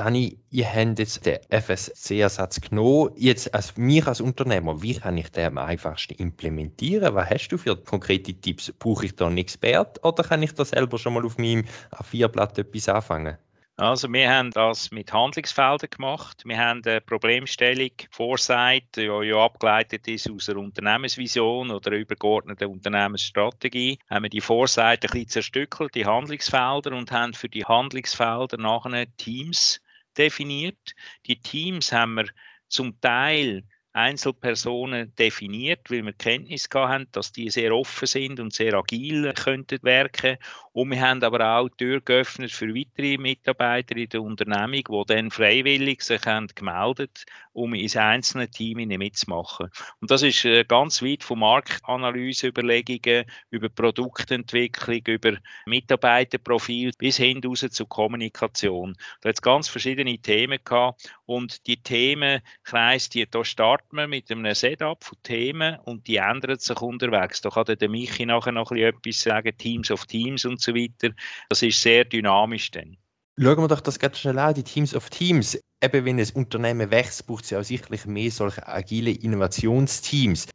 Dani, 0.00 0.38
ihr 0.50 0.66
habt 0.66 0.98
jetzt 0.98 1.26
den 1.26 1.40
FSC-Ersatz 1.50 2.62
genommen. 2.62 3.10
Jetzt 3.16 3.52
als 3.54 3.76
mir 3.76 4.08
als 4.08 4.22
Unternehmer, 4.22 4.80
wie 4.80 4.94
kann 4.94 5.18
ich 5.18 5.28
den 5.30 5.48
am 5.48 5.58
einfachsten 5.58 6.14
implementieren? 6.14 7.14
Was 7.14 7.28
hast 7.28 7.48
du 7.48 7.58
für 7.58 7.76
konkrete 7.76 8.32
Tipps? 8.32 8.72
Brauche 8.78 9.04
ich 9.04 9.16
da 9.16 9.26
einen 9.26 9.36
Expert 9.36 10.02
oder 10.02 10.22
kann 10.24 10.42
ich 10.42 10.54
da 10.54 10.64
selber 10.64 10.96
schon 10.96 11.12
mal 11.12 11.26
auf 11.26 11.36
meinem 11.36 11.66
A4-Blatt 11.90 12.56
etwas 12.56 12.88
anfangen? 12.88 13.36
Also 13.80 14.12
wir 14.12 14.30
haben 14.30 14.50
das 14.50 14.90
mit 14.90 15.10
Handlungsfeldern 15.10 15.88
gemacht. 15.88 16.42
Wir 16.44 16.58
haben 16.58 16.82
eine 16.84 17.00
Problemstellung, 17.00 17.92
Foresight, 18.10 18.84
die 18.94 19.04
ja 19.04 19.42
abgeleitet 19.42 20.06
ist 20.06 20.30
aus 20.30 20.50
einer 20.50 20.60
Unternehmensvision 20.60 21.70
oder 21.70 21.90
einer 21.90 22.00
übergeordneten 22.00 22.68
Unternehmensstrategie. 22.68 23.98
Haben 24.10 24.24
wir 24.24 24.28
die 24.28 24.42
Foresight 24.42 25.02
ein 25.04 25.10
bisschen 25.10 25.28
zerstückelt, 25.28 25.94
die 25.94 26.04
Handlungsfelder, 26.04 26.92
und 26.92 27.10
haben 27.10 27.32
für 27.32 27.48
die 27.48 27.64
Handlungsfelder 27.64 28.58
nachher 28.58 29.06
Teams 29.16 29.80
definiert. 30.18 30.94
Die 31.24 31.40
Teams 31.40 31.90
haben 31.90 32.16
wir 32.16 32.26
zum 32.68 33.00
Teil 33.00 33.62
Einzelpersonen 33.92 35.14
definiert, 35.16 35.90
weil 35.90 36.04
wir 36.04 36.12
Kenntnis 36.12 36.68
haben, 36.72 37.08
dass 37.12 37.32
die 37.32 37.50
sehr 37.50 37.74
offen 37.74 38.06
sind 38.06 38.40
und 38.40 38.52
sehr 38.52 38.74
agil 38.74 39.32
könnten 39.34 39.78
wirken. 39.82 40.36
Und 40.72 40.90
wir 40.90 41.00
haben 41.00 41.22
aber 41.22 41.58
auch 41.58 41.68
die 41.68 41.84
Tür 41.84 42.00
geöffnet 42.00 42.52
für 42.52 42.72
weitere 42.74 43.18
Mitarbeiter 43.18 43.96
in 43.96 44.08
der 44.08 44.22
Unternehmung, 44.22 44.84
die 45.06 45.14
dann 45.14 45.30
freiwillig 45.30 46.02
sich 46.02 46.24
haben 46.26 46.46
gemeldet 46.54 47.26
um 47.52 47.74
ins 47.74 47.96
einzelne 47.96 48.48
Team 48.48 48.78
mitzumachen. 48.78 49.70
Und 50.00 50.10
das 50.10 50.22
ist 50.22 50.44
äh, 50.44 50.64
ganz 50.64 51.02
weit 51.02 51.24
von 51.24 51.40
Marktanalyseüberlegungen 51.40 53.24
über 53.50 53.68
Produktentwicklung, 53.68 55.02
über 55.06 55.36
Mitarbeiterprofil 55.66 56.92
bis 56.96 57.16
hin 57.16 57.40
raus 57.44 57.66
zur 57.70 57.88
Kommunikation. 57.88 58.96
Da 59.20 59.30
hat 59.30 59.36
es 59.36 59.42
ganz 59.42 59.68
verschiedene 59.68 60.18
Themen 60.18 60.58
gehabt 60.64 61.12
und 61.30 61.64
die 61.68 61.80
Themenkreis, 61.80 63.08
die 63.08 63.24
da 63.30 63.44
starten 63.44 63.96
wir 63.96 64.08
mit 64.08 64.30
einem 64.30 64.52
Setup 64.52 65.02
von 65.02 65.16
Themen 65.22 65.78
und 65.84 66.08
die 66.08 66.16
ändern 66.16 66.58
sich 66.58 66.80
unterwegs. 66.80 67.40
Da 67.40 67.50
kann 67.50 67.66
der 67.66 67.88
Michi 67.88 68.26
nachher 68.26 68.50
noch 68.50 68.72
etwas 68.72 69.20
sagen, 69.20 69.56
Teams 69.56 69.92
of 69.92 70.06
Teams 70.06 70.44
und 70.44 70.60
so 70.60 70.74
weiter. 70.74 71.14
Das 71.48 71.62
ist 71.62 71.80
sehr 71.80 72.04
dynamisch 72.04 72.72
dann. 72.72 72.96
Schauen 73.38 73.58
wir 73.58 73.68
doch 73.68 73.80
das 73.80 74.00
ganz 74.00 74.18
schnell 74.18 74.38
an, 74.40 74.54
die 74.54 74.64
Teams 74.64 74.92
of 74.92 75.08
Teams. 75.08 75.56
Eben 75.82 76.04
wenn 76.04 76.18
ein 76.18 76.28
Unternehmen 76.34 76.90
wächst, 76.90 77.26
braucht 77.28 77.44
es 77.44 77.50
ja 77.50 77.60
auch 77.60 77.64
sicherlich 77.64 78.04
mehr 78.06 78.30
solche 78.32 78.66
agile 78.66 79.12
Innovationsteams. 79.12 80.48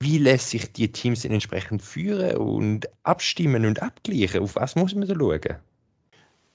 Wie 0.00 0.18
lässt 0.18 0.50
sich 0.50 0.72
die 0.72 0.90
Teams 0.90 1.20
denn 1.20 1.32
entsprechend 1.32 1.82
führen 1.82 2.38
und 2.38 2.88
abstimmen 3.02 3.66
und 3.66 3.82
abgleichen? 3.82 4.42
Auf 4.42 4.56
was 4.56 4.74
muss 4.74 4.94
man 4.94 5.06
da 5.06 5.14
schauen? 5.14 5.60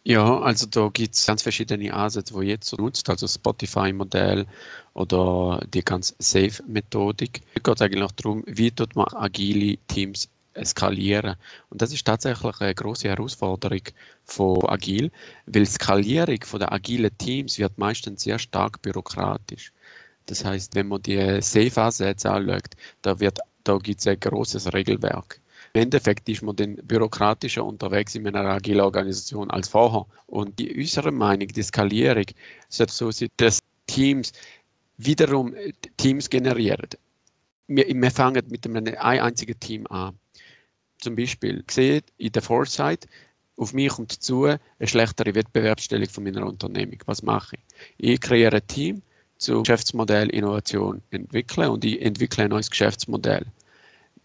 Ja, 0.03 0.39
also 0.41 0.65
da 0.65 0.89
gibt 0.89 1.15
es 1.15 1.25
ganz 1.25 1.41
verschiedene 1.43 1.93
Ansätze, 1.93 2.33
die 2.39 2.47
jetzt 2.47 2.69
so 2.69 2.77
nutzt, 2.77 3.09
also 3.09 3.27
Spotify-Modell 3.27 4.45
oder 4.93 5.61
die 5.73 5.83
ganz 5.83 6.15
Safe-Methodik. 6.19 7.41
Es 7.53 7.63
geht 7.63 7.81
eigentlich 7.81 8.11
darum, 8.13 8.43
wie 8.47 8.71
tut 8.71 8.95
man 8.95 9.07
agile 9.13 9.77
Teams 9.87 10.29
skalieren. 10.63 11.35
Und 11.69 11.81
das 11.81 11.93
ist 11.93 12.05
tatsächlich 12.05 12.59
eine 12.59 12.73
große 12.75 13.07
Herausforderung 13.09 13.81
von 14.23 14.65
Agil, 14.67 15.11
weil 15.45 15.65
Skalierung 15.65 16.43
von 16.43 16.59
der 16.59 16.71
agilen 16.71 17.15
Teams 17.17 17.57
wird 17.59 17.77
meistens 17.77 18.23
sehr 18.23 18.39
stark 18.39 18.81
bürokratisch. 18.81 19.71
Das 20.25 20.43
heißt, 20.45 20.75
wenn 20.75 20.87
man 20.87 21.01
die 21.03 21.41
Safe-Ansätze 21.41 22.31
anschaut, 22.31 22.69
da, 23.01 23.15
da 23.63 23.77
gibt 23.77 23.99
es 24.01 24.07
ein 24.07 24.19
großes 24.19 24.73
Regelwerk. 24.73 25.41
Im 25.73 25.83
Endeffekt 25.83 26.27
ist 26.29 26.41
man 26.41 26.55
dann 26.55 26.75
bürokratischer 26.77 27.63
unterwegs 27.63 28.15
in 28.15 28.27
einer 28.27 28.49
agilen 28.49 28.81
Organisation 28.81 29.49
als 29.51 29.67
vorher. 29.67 30.05
Und 30.27 30.57
die 30.57 30.75
unsere 30.75 31.11
Meinung, 31.11 31.47
die 31.47 31.63
Skalierung, 31.63 32.25
sollte 32.69 32.93
so 32.93 33.11
sein, 33.11 33.29
dass 33.37 33.59
Teams 33.87 34.31
wiederum 34.97 35.53
Teams 35.97 36.29
generieren. 36.29 36.89
Wir, 37.67 37.87
wir 37.87 38.11
fangen 38.11 38.43
mit 38.49 38.65
einem 38.65 38.95
einzigen 38.97 39.59
Team 39.59 39.85
an 39.87 40.17
zum 40.99 41.15
Beispiel 41.15 41.63
gesehen 41.65 42.01
in 42.17 42.31
der 42.31 42.41
Foresight, 42.41 43.07
auf 43.57 43.73
mich 43.73 43.89
kommt 43.89 44.11
zu 44.11 44.45
eine 44.45 44.59
schlechtere 44.83 45.35
Wettbewerbsstellung 45.35 46.07
von 46.09 46.23
meiner 46.23 46.45
Unternehmung. 46.45 46.97
Was 47.05 47.23
mache 47.23 47.57
ich? 47.97 48.13
Ich 48.13 48.21
kreiere 48.21 48.57
ein 48.57 48.67
Team 48.67 49.01
zu 49.37 49.61
Geschäftsmodell 49.63 50.29
Innovation 50.29 51.01
entwickeln 51.11 51.69
und 51.69 51.83
ich 51.83 52.01
entwickle 52.01 52.45
ein 52.45 52.49
neues 52.51 52.69
Geschäftsmodell. 52.69 53.45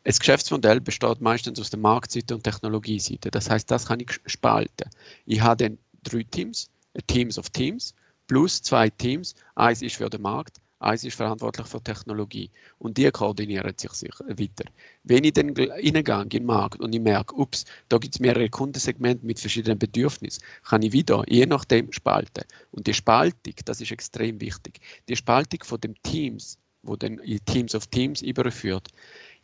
Ein 0.06 0.14
Geschäftsmodell 0.18 0.80
besteht 0.80 1.20
meistens 1.20 1.58
aus 1.58 1.70
der 1.70 1.78
Marktseite 1.78 2.34
und 2.34 2.44
Technologieseite. 2.44 3.30
Das 3.30 3.48
heißt, 3.48 3.70
das 3.70 3.86
kann 3.86 4.00
ich 4.00 4.20
spalten. 4.26 4.90
Ich 5.24 5.40
habe 5.40 5.64
dann 5.64 5.78
drei 6.02 6.24
Teams, 6.24 6.70
Teams 7.06 7.38
of 7.38 7.48
Teams, 7.50 7.94
plus 8.26 8.60
zwei 8.60 8.90
Teams. 8.90 9.34
Eins 9.54 9.80
ist 9.80 9.96
für 9.96 10.10
den 10.10 10.20
Markt, 10.20 10.60
Eins 10.84 11.02
ist 11.02 11.16
verantwortlich 11.16 11.66
für 11.66 11.82
Technologie 11.82 12.50
und 12.78 12.98
die 12.98 13.10
koordinieren 13.10 13.72
sich 13.78 13.90
weiter. 14.28 14.70
Wenn 15.04 15.24
ich 15.24 15.32
dann 15.32 15.56
reingehe 15.56 16.20
in 16.20 16.28
den 16.28 16.44
Markt 16.44 16.80
und 16.80 16.94
ich 16.94 17.00
merke, 17.00 17.34
ups, 17.36 17.64
da 17.88 17.96
gibt 17.96 18.14
es 18.14 18.20
mehrere 18.20 18.50
Kundensegmente 18.50 19.24
mit 19.24 19.40
verschiedenen 19.40 19.78
Bedürfnissen, 19.78 20.42
kann 20.62 20.82
ich 20.82 20.92
wieder 20.92 21.24
je 21.26 21.46
nachdem 21.46 21.90
spalten. 21.90 22.44
Und 22.72 22.86
die 22.86 22.92
Spaltung, 22.92 23.54
das 23.64 23.80
ist 23.80 23.92
extrem 23.92 24.38
wichtig. 24.42 24.80
Die 25.08 25.16
Spaltung 25.16 25.64
von 25.64 25.80
den 25.80 25.94
Teams, 26.02 26.58
wo 26.82 26.96
dann 26.96 27.18
Teams 27.46 27.74
of 27.74 27.86
Teams 27.86 28.20
überführt, 28.20 28.88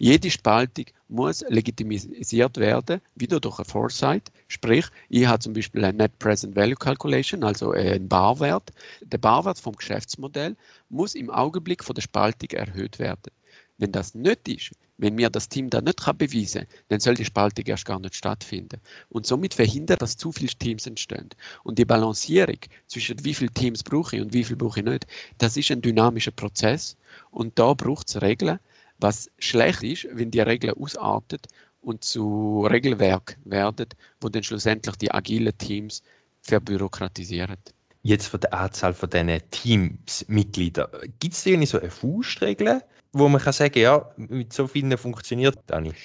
jede 0.01 0.31
Spaltung 0.31 0.87
muss 1.09 1.45
legitimisiert 1.49 2.57
werden, 2.57 3.03
wieder 3.17 3.39
durch 3.39 3.59
ein 3.59 3.67
Foresight. 3.67 4.33
Sprich, 4.49 4.87
ich 5.11 5.27
habe 5.27 5.41
zum 5.41 5.53
Beispiel 5.53 5.85
ein 5.85 5.97
Net 5.97 6.19
Present 6.19 6.57
Value 6.57 6.75
Calculation, 6.75 7.45
also 7.45 7.73
einen 7.73 8.09
Barwert. 8.09 8.71
Der 9.03 9.19
Barwert 9.19 9.61
vom 9.61 9.77
Geschäftsmodell 9.77 10.57
muss 10.89 11.15
im 11.15 11.29
Augenblick 11.29 11.85
von 11.85 11.95
der 11.95 12.01
Spaltung 12.01 12.49
erhöht 12.49 12.99
werden. 12.99 13.31
Wenn 13.77 13.93
das 13.93 14.15
nicht 14.15 14.49
ist, 14.49 14.71
wenn 14.97 15.17
mir 15.17 15.29
das 15.29 15.51
Team 15.51 15.69
das 15.69 15.83
nicht 15.83 16.03
beweisen 16.17 16.61
kann, 16.61 16.69
dann 16.89 17.01
soll 17.01 17.15
die 17.15 17.27
Spaltung 17.27 17.67
erst 17.67 17.85
gar 17.85 18.01
nicht 18.01 18.15
stattfinden. 18.15 18.81
Und 19.11 19.27
somit 19.27 19.53
verhindert, 19.53 20.01
dass 20.01 20.17
zu 20.17 20.33
viele 20.33 20.49
Teams 20.49 20.87
entstehen. 20.87 21.29
Und 21.63 21.79
die 21.79 21.85
Balancierung 21.85 22.59
zwischen 22.87 23.23
wie 23.23 23.35
viele 23.35 23.51
Teams 23.51 23.83
brauche 23.83 24.17
ich 24.17 24.23
und 24.23 24.33
wie 24.33 24.45
viele 24.45 24.57
brauche 24.57 24.81
ich 24.81 24.87
nicht, 24.87 25.07
das 25.37 25.59
ist 25.59 25.71
ein 25.71 25.83
dynamischer 25.83 26.31
Prozess. 26.31 26.97
Und 27.31 27.59
da 27.59 27.75
braucht 27.75 28.09
es 28.09 28.23
Regeln, 28.23 28.59
was 29.01 29.31
schlecht 29.39 29.83
ist, 29.83 30.09
wenn 30.13 30.31
die 30.31 30.41
Regeln 30.41 30.75
ausartet 30.75 31.47
und 31.83 32.05
zu 32.05 32.67
Regelwerk 32.67 33.39
werden, 33.45 33.89
wo 34.21 34.29
dann 34.29 34.43
schlussendlich 34.43 34.97
die 34.97 35.11
agilen 35.11 35.57
Teams 35.57 36.03
verbürokratisieren. 36.43 37.57
Jetzt 38.03 38.29
von 38.29 38.41
der 38.41 38.55
Anzahl 38.55 38.95
von 38.95 39.11
diesen 39.11 39.41
Teamsmitgliedern, 39.51 40.89
gibt 41.19 41.35
es 41.35 41.45
da 41.45 41.67
so 41.67 41.79
eine 41.79 41.91
Faustregel, 41.91 42.83
wo 43.13 43.29
man 43.29 43.41
kann 43.41 43.53
sagen, 43.53 43.79
ja, 43.79 44.11
mit 44.17 44.53
so 44.53 44.67
vielen 44.67 44.97
funktioniert 44.97 45.59
das 45.67 45.83
nicht? 45.83 45.97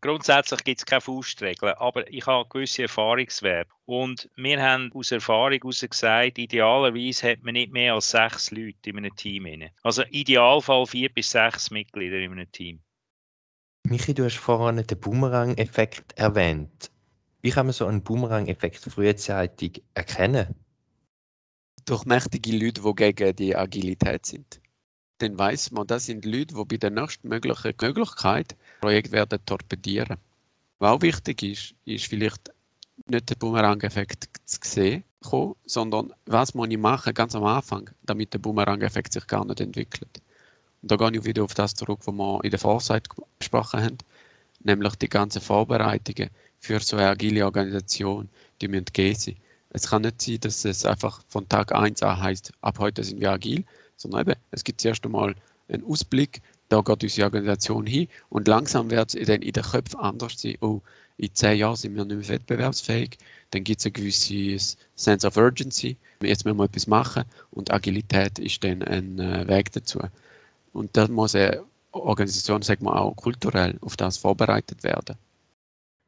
Grundsätzlich 0.00 0.64
gibt 0.64 0.80
es 0.80 0.86
keine 0.86 1.00
Faustregeln, 1.00 1.74
aber 1.78 2.10
ich 2.10 2.26
habe 2.26 2.48
gewisse 2.48 2.82
Erfahrungswerte. 2.82 3.70
Und 3.84 4.28
wir 4.36 4.62
haben 4.62 4.92
aus 4.92 5.12
Erfahrung 5.12 5.52
heraus 5.52 5.80
gesagt, 5.80 6.38
idealerweise 6.38 7.30
hat 7.30 7.42
man 7.42 7.54
nicht 7.54 7.72
mehr 7.72 7.94
als 7.94 8.10
sechs 8.10 8.50
Leute 8.50 8.90
in 8.90 8.98
einem 8.98 9.14
Team. 9.16 9.46
Also 9.82 10.02
Idealfall 10.10 10.86
vier 10.86 11.08
bis 11.08 11.30
sechs 11.30 11.70
Mitglieder 11.70 12.18
in 12.18 12.32
einem 12.32 12.50
Team. 12.52 12.80
Michi, 13.84 14.14
du 14.14 14.24
hast 14.24 14.36
vorhin 14.38 14.84
den 14.84 14.98
Boomerang-Effekt 14.98 16.18
erwähnt. 16.18 16.90
Wie 17.42 17.50
kann 17.50 17.66
man 17.66 17.72
so 17.72 17.86
einen 17.86 18.02
Boomerang-Effekt 18.02 18.78
frühzeitig 18.78 19.82
erkennen? 19.94 20.54
Durch 21.84 22.04
mächtige 22.04 22.50
Leute, 22.56 22.82
die 22.82 22.94
gegen 22.94 23.36
die 23.36 23.54
Agilität 23.54 24.26
sind. 24.26 24.60
Dann 25.18 25.38
weiß 25.38 25.70
man, 25.70 25.86
das 25.86 26.06
sind 26.06 26.24
Leute, 26.24 26.54
die 26.54 26.64
bei 26.64 26.76
der 26.76 26.90
nächsten 26.90 27.28
Möglichkeit 27.28 27.76
das 27.80 28.80
Projekt 28.80 29.12
werden 29.12 29.38
torpedieren. 29.46 30.18
Was 30.78 30.90
auch 30.90 31.02
wichtig 31.02 31.42
ist, 31.42 31.74
ist 31.86 32.06
vielleicht 32.06 32.50
nicht 33.06 33.30
den 33.30 33.38
Boomerang-Effekt 33.38 34.28
zu 34.44 34.58
sehen, 34.62 35.04
sondern 35.64 36.12
was 36.26 36.54
muss 36.54 36.68
ich 36.70 36.78
machen 36.78 37.14
ganz 37.14 37.34
am 37.34 37.44
Anfang, 37.44 37.90
damit 38.04 38.34
der 38.34 38.38
Boomerang-Effekt 38.38 39.12
sich 39.12 39.26
gar 39.26 39.44
nicht 39.44 39.60
entwickelt. 39.60 40.20
Und 40.82 40.90
da 40.90 40.96
gehe 40.96 41.18
ich 41.18 41.24
wieder 41.24 41.44
auf 41.44 41.54
das 41.54 41.74
zurück, 41.74 42.00
was 42.04 42.14
wir 42.14 42.44
in 42.44 42.50
der 42.50 42.58
Vorzeit 42.58 43.08
gesprochen 43.38 43.82
haben, 43.82 43.98
nämlich 44.62 44.94
die 44.96 45.08
ganzen 45.08 45.40
Vorbereitungen 45.40 46.30
für 46.58 46.80
so 46.80 46.96
eine 46.96 47.08
agile 47.08 47.44
Organisation, 47.44 48.28
die 48.60 48.68
müssen 48.68 48.86
gehen. 48.92 49.36
Es 49.70 49.88
kann 49.88 50.02
nicht 50.02 50.22
sein, 50.22 50.40
dass 50.40 50.64
es 50.64 50.84
einfach 50.84 51.22
von 51.28 51.48
Tag 51.48 51.72
1 51.72 52.02
an 52.02 52.20
heißt, 52.20 52.52
ab 52.60 52.78
heute 52.78 53.02
sind 53.02 53.20
wir 53.20 53.32
agil, 53.32 53.64
sondern 53.96 54.22
eben, 54.22 54.40
es 54.50 54.64
gibt 54.64 54.80
zuerst 54.80 55.04
einmal 55.04 55.34
einen 55.68 55.84
Ausblick, 55.84 56.42
da 56.68 56.80
geht 56.80 57.02
unsere 57.02 57.26
Organisation 57.26 57.86
hin 57.86 58.08
und 58.28 58.48
langsam 58.48 58.90
wird 58.90 59.14
es 59.14 59.26
dann 59.26 59.42
in 59.42 59.52
den 59.52 59.62
Köpfen 59.62 60.00
anders 60.00 60.40
sein. 60.40 60.56
Oh, 60.60 60.80
in 61.18 61.34
zehn 61.34 61.58
Jahren 61.58 61.76
sind 61.76 61.94
wir 61.96 62.04
nicht 62.04 62.16
mehr 62.16 62.28
wettbewerbsfähig. 62.28 63.16
Dann 63.50 63.64
gibt 63.64 63.80
es 63.80 63.86
ein 63.86 63.92
gewisses 63.92 64.76
Sense 64.96 65.26
of 65.26 65.36
Urgency. 65.36 65.96
Jetzt 66.20 66.44
müssen 66.44 66.58
wir 66.58 66.64
etwas 66.64 66.86
machen 66.86 67.24
und 67.52 67.72
Agilität 67.72 68.38
ist 68.38 68.62
dann 68.64 68.82
ein 68.82 69.18
äh, 69.18 69.48
Weg 69.48 69.72
dazu. 69.72 70.00
Und 70.72 70.96
da 70.96 71.08
muss 71.08 71.34
eine 71.34 71.62
Organisation, 71.92 72.62
sagen 72.62 72.84
wir 72.84 73.00
auch 73.00 73.14
kulturell, 73.14 73.78
auf 73.80 73.96
das 73.96 74.18
vorbereitet 74.18 74.82
werden. 74.82 75.16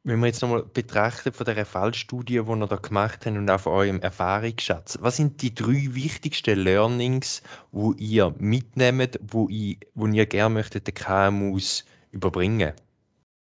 Wenn 0.03 0.19
wir 0.21 0.27
jetzt 0.27 0.41
nochmal 0.41 0.63
betrachten 0.63 1.33
von 1.33 1.45
der 1.45 1.65
Fallstudie, 1.65 2.33
die 2.33 2.35
ihr 2.35 2.67
da 2.67 2.75
gemacht 2.77 3.25
habt 3.25 3.37
und 3.37 3.49
auch 3.49 3.59
von 3.59 3.73
eurem 3.73 4.01
Erfahrungsschatz, 4.01 4.97
was 5.01 5.17
sind 5.17 5.41
die 5.41 5.53
drei 5.53 5.89
wichtigsten 5.93 6.57
Learnings, 6.57 7.43
wo 7.71 7.93
ihr 7.93 8.33
mitnehmt, 8.39 9.19
wo, 9.21 9.49
ihr, 9.49 9.75
wo 9.95 10.07
ihr 10.07 10.25
gerne 10.25 10.53
möchtet 10.53 10.87
den 10.87 10.93
KMUs 10.93 11.83
überbringen? 12.11 12.73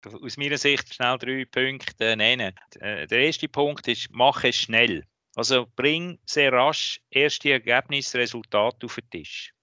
Aus 0.06 0.38
meiner 0.38 0.58
Sicht 0.58 0.94
schnell 0.94 1.18
drei 1.20 1.46
Punkte 1.46 2.18
nennen. 2.18 2.56
Äh, 2.80 3.06
der 3.06 3.20
erste 3.20 3.48
Punkt 3.48 3.88
ist, 3.88 4.08
mach 4.12 4.44
es 4.44 4.56
schnell. 4.56 5.06
Also 5.36 5.68
bring 5.76 6.18
sehr 6.26 6.52
rasch 6.52 7.00
erste 7.12 7.52
Ergebnisse, 7.52 8.18
Resultate 8.18 8.88
auf 8.88 8.96
den 8.96 9.10
Tisch. 9.12 9.54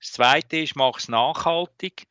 Das 0.00 0.12
zweite 0.12 0.58
ist, 0.58 0.76
mach 0.76 0.98
es 0.98 1.08
nachhaltig 1.08 2.06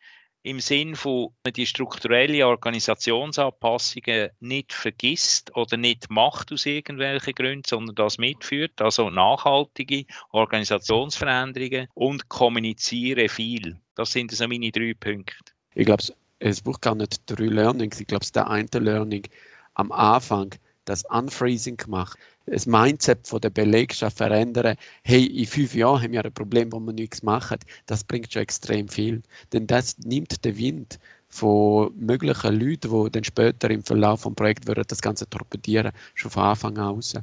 im 0.49 0.59
Sinn 0.59 0.95
von 0.95 1.29
die 1.55 1.67
strukturelle 1.67 2.47
Organisationsanpassungen 2.47 4.29
nicht 4.39 4.73
vergisst 4.73 5.55
oder 5.55 5.77
nicht 5.77 6.09
macht 6.09 6.51
aus 6.51 6.65
irgendwelchen 6.65 7.35
Gründen, 7.35 7.63
sondern 7.67 7.95
das 7.95 8.17
mitführt, 8.17 8.81
also 8.81 9.11
nachhaltige 9.11 10.05
Organisationsveränderungen 10.31 11.87
und 11.93 12.29
kommuniziere 12.29 13.29
viel. 13.29 13.77
Das 13.93 14.11
sind 14.11 14.31
so 14.31 14.47
meine 14.47 14.71
drei 14.71 14.95
Punkte. 14.99 15.53
Ich 15.75 15.85
glaube, 15.85 16.03
es 16.39 16.61
braucht 16.61 16.81
gar 16.81 16.95
nicht 16.95 17.21
drei 17.27 17.45
Learnings. 17.45 17.99
Ich 17.99 18.07
glaube, 18.07 18.25
der 18.33 18.49
eine 18.49 18.67
Learning 18.73 19.27
am 19.75 19.91
Anfang, 19.91 20.55
das 20.85 21.05
Unfreezing 21.05 21.77
gemacht, 21.77 22.17
das 22.49 22.65
Mindset 22.65 23.27
von 23.27 23.41
der 23.41 23.49
Belegschaft 23.49 24.17
verändern, 24.17 24.75
hey, 25.03 25.25
in 25.25 25.45
fünf 25.45 25.75
Jahren 25.75 26.01
haben 26.01 26.13
wir 26.13 26.25
ein 26.25 26.33
Problem, 26.33 26.71
wo 26.71 26.79
wir 26.79 26.93
nichts 26.93 27.23
machen, 27.23 27.57
das 27.85 28.03
bringt 28.03 28.31
schon 28.31 28.41
extrem 28.41 28.87
viel. 28.87 29.21
Denn 29.53 29.67
das 29.67 29.97
nimmt 29.99 30.43
den 30.43 30.57
Wind 30.57 30.99
von 31.29 31.91
möglichen 31.95 32.59
Leuten, 32.59 33.05
die 33.05 33.11
dann 33.11 33.23
später 33.23 33.69
im 33.69 33.83
Verlauf 33.83 34.23
des 34.23 34.33
Projekts 34.33 34.67
das 34.87 35.01
Ganze 35.01 35.29
torpedieren, 35.29 35.91
schon 36.15 36.31
von 36.31 36.43
Anfang 36.43 36.77
an 36.77 36.97
aus. 36.97 37.13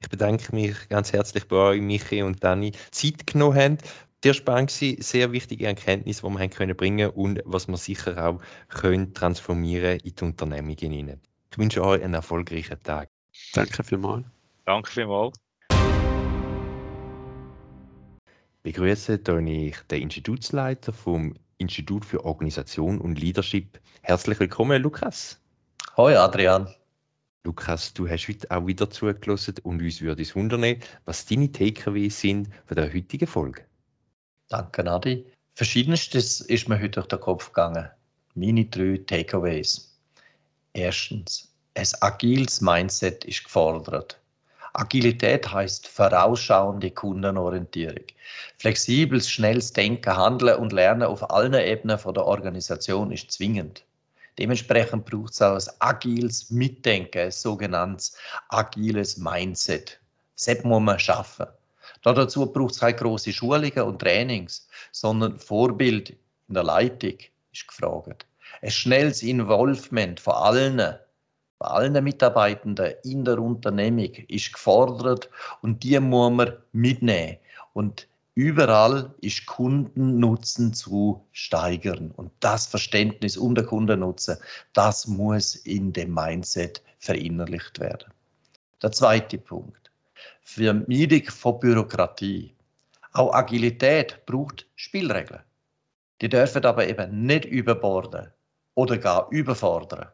Ich 0.00 0.08
bedanke 0.08 0.54
mich 0.54 0.88
ganz 0.88 1.12
herzlich 1.12 1.48
bei 1.48 1.56
euch, 1.56 1.80
Michi 1.80 2.22
und 2.22 2.42
Dani, 2.44 2.72
Zeit 2.90 3.26
genommen 3.26 3.56
haben. 3.56 3.78
Sehr 4.22 4.34
spannend 4.34 4.82
war, 4.82 5.02
sehr 5.02 5.32
wichtige 5.32 5.66
Erkenntnisse, 5.66 6.22
die 6.22 6.32
wir 6.32 6.40
haben 6.40 6.50
können 6.50 6.76
bringen 6.76 7.10
und 7.10 7.40
was 7.44 7.68
wir 7.68 7.76
sicher 7.76 8.26
auch 8.26 8.40
können 8.68 9.14
transformieren 9.14 10.00
in 10.00 10.14
die 10.16 10.24
Unternehmungen. 10.24 11.20
Ich 11.50 11.58
wünsche 11.58 11.84
euch 11.84 12.02
einen 12.02 12.14
erfolgreichen 12.14 12.82
Tag. 12.82 13.08
Danke 13.52 13.84
vielmals. 13.84 14.24
Danke 14.66 14.90
vielmals. 14.90 15.38
Begrüße 18.64 19.14
ich 19.14 19.76
den 19.88 20.02
Institutsleiter 20.02 20.92
vom 20.92 21.34
Institut 21.58 22.04
für 22.04 22.24
Organisation 22.24 23.00
und 23.00 23.16
Leadership. 23.16 23.80
Herzlich 24.02 24.40
willkommen, 24.40 24.82
Lukas. 24.82 25.40
Hoi, 25.96 26.16
Adrian. 26.16 26.68
Lukas, 27.44 27.94
du 27.94 28.08
hast 28.08 28.26
heute 28.26 28.50
auch 28.50 28.66
wieder 28.66 28.90
zugelassen 28.90 29.54
und 29.62 29.80
uns 29.80 30.00
würde 30.00 30.22
es 30.22 30.34
wundern, 30.34 30.80
was 31.04 31.24
deine 31.26 31.52
Takeaways 31.52 32.20
sind 32.20 32.48
von 32.66 32.74
der 32.74 32.92
heutigen 32.92 33.28
Folge. 33.28 33.62
Danke, 34.48 34.82
Nadi. 34.82 35.24
Verschiedenstes 35.54 36.40
ist 36.40 36.68
mir 36.68 36.80
heute 36.80 37.00
durch 37.00 37.06
den 37.06 37.20
Kopf 37.20 37.52
gegangen. 37.52 37.88
Meine 38.34 38.64
drei 38.64 39.00
Takeaways. 39.06 39.96
Erstens, 40.72 41.54
ein 41.74 41.86
agiles 42.00 42.60
Mindset 42.60 43.24
ist 43.26 43.44
gefordert. 43.44 44.20
Agilität 44.78 45.50
heißt 45.50 45.88
vorausschauende 45.88 46.90
Kundenorientierung. 46.90 48.04
Flexibles, 48.58 49.30
schnelles 49.30 49.72
Denken, 49.72 50.14
Handeln 50.14 50.58
und 50.58 50.72
Lernen 50.72 51.04
auf 51.04 51.30
allen 51.30 51.54
Ebenen 51.54 51.98
von 51.98 52.12
der 52.12 52.26
Organisation 52.26 53.10
ist 53.10 53.32
zwingend. 53.32 53.84
Dementsprechend 54.38 55.06
braucht 55.06 55.32
es 55.32 55.40
auch 55.40 55.54
ein 55.54 55.74
agiles 55.78 56.50
Mitdenken, 56.50 57.22
ein 57.22 57.30
sogenanntes 57.30 58.18
agiles 58.50 59.16
Mindset. 59.16 59.98
Das 60.36 60.62
muss 60.62 60.82
man 60.82 60.98
schaffen. 60.98 61.46
Dazu 62.02 62.44
braucht 62.44 62.74
es 62.74 62.80
keine 62.80 62.94
grossen 62.94 63.32
Schulungen 63.32 63.80
und 63.80 63.98
Trainings, 63.98 64.68
sondern 64.92 65.38
Vorbild 65.38 66.10
in 66.10 66.54
der 66.54 66.64
Leitung 66.64 67.16
ist 67.50 67.66
gefragt. 67.66 68.26
Ein 68.60 68.70
schnelles 68.70 69.22
Involvement 69.22 70.20
von 70.20 70.34
allen 70.34 70.98
allen 71.58 72.04
Mitarbeitenden 72.04 72.94
in 73.04 73.24
der 73.24 73.38
Unternehmung 73.38 74.12
ist 74.28 74.52
gefordert 74.52 75.30
und 75.62 75.82
die 75.82 75.98
muss 76.00 76.32
man 76.32 76.52
mitnehmen. 76.72 77.38
Und 77.72 78.08
überall 78.34 79.12
ist 79.20 79.46
Kundennutzen 79.46 80.74
zu 80.74 81.24
steigern. 81.32 82.12
Und 82.16 82.30
das 82.40 82.66
Verständnis 82.66 83.36
um 83.36 83.54
den 83.54 83.66
Kundennutzen, 83.66 84.36
das 84.74 85.06
muss 85.06 85.56
in 85.56 85.92
dem 85.92 86.14
Mindset 86.14 86.82
verinnerlicht 86.98 87.78
werden. 87.80 88.12
Der 88.82 88.92
zweite 88.92 89.38
Punkt. 89.38 89.90
Vermeidung 90.42 91.24
von 91.24 91.58
Bürokratie. 91.58 92.54
Auch 93.12 93.32
Agilität 93.32 94.24
braucht 94.26 94.66
Spielregeln. 94.76 95.42
Die 96.20 96.28
dürfen 96.28 96.64
aber 96.64 96.86
eben 96.86 97.26
nicht 97.26 97.46
überborden 97.46 98.28
oder 98.74 98.98
gar 98.98 99.28
überfordern. 99.30 100.08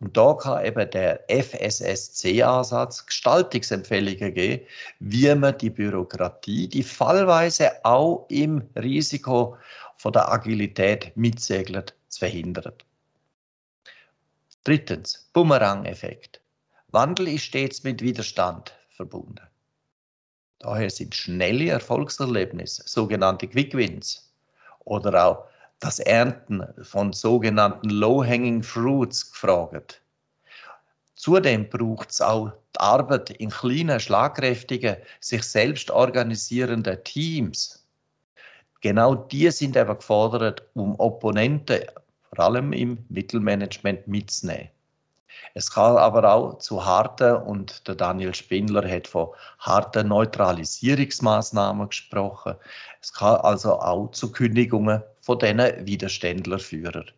Und 0.00 0.16
da 0.16 0.34
kann 0.34 0.64
eben 0.64 0.88
der 0.90 1.24
FSSC-Ansatz 1.28 3.04
Gestaltungsempfehlungen 3.06 4.32
geben, 4.32 4.64
wie 5.00 5.34
man 5.34 5.58
die 5.58 5.70
Bürokratie, 5.70 6.68
die 6.68 6.84
fallweise 6.84 7.84
auch 7.84 8.26
im 8.28 8.62
Risiko 8.76 9.56
von 9.96 10.12
der 10.12 10.30
Agilität 10.30 11.16
mitsegelt, 11.16 11.94
zu 12.08 12.20
verhindern. 12.20 12.74
Drittens, 14.64 15.28
Bumerang-Effekt. 15.32 16.40
Wandel 16.90 17.28
ist 17.28 17.44
stets 17.44 17.82
mit 17.82 18.00
Widerstand 18.00 18.74
verbunden. 18.90 19.40
Daher 20.60 20.90
sind 20.90 21.14
schnelle 21.14 21.70
Erfolgserlebnisse, 21.70 22.82
sogenannte 22.86 23.48
Quick 23.48 23.74
Wins, 23.74 24.32
oder 24.80 25.26
auch 25.26 25.44
das 25.80 25.98
Ernten 26.00 26.66
von 26.82 27.12
sogenannten 27.12 27.90
Low-Hanging 27.90 28.62
Fruits 28.62 29.30
gefragt. 29.30 30.02
Zudem 31.14 31.68
braucht 31.68 32.10
es 32.10 32.20
auch 32.20 32.52
die 32.76 32.80
Arbeit 32.80 33.30
in 33.30 33.50
kleinen, 33.50 33.98
schlagkräftigen, 33.98 34.96
sich 35.20 35.42
selbst 35.42 35.90
organisierenden 35.90 37.02
Teams. 37.04 37.84
Genau 38.80 39.16
die 39.16 39.50
sind 39.50 39.76
eben 39.76 39.96
gefordert, 39.96 40.62
um 40.74 40.94
Opponenten, 41.00 41.80
vor 42.32 42.44
allem 42.44 42.72
im 42.72 43.04
Mittelmanagement, 43.08 44.06
mitzunehmen. 44.06 44.68
Es 45.54 45.70
kann 45.70 45.96
aber 45.96 46.32
auch 46.32 46.58
zu 46.58 46.84
harten, 46.84 47.36
und 47.36 47.86
der 47.88 47.96
Daniel 47.96 48.34
Spindler 48.34 48.88
hat 48.88 49.08
von 49.08 49.28
harten 49.58 50.08
Neutralisierungsmaßnahmen 50.08 51.88
gesprochen. 51.88 52.54
Es 53.00 53.12
kann 53.12 53.40
also 53.40 53.80
auch 53.80 54.10
zu 54.12 54.30
Kündigungen 54.30 55.02
von 55.28 55.38
diesen 55.38 55.86
Widerständlerführern. 55.86 57.10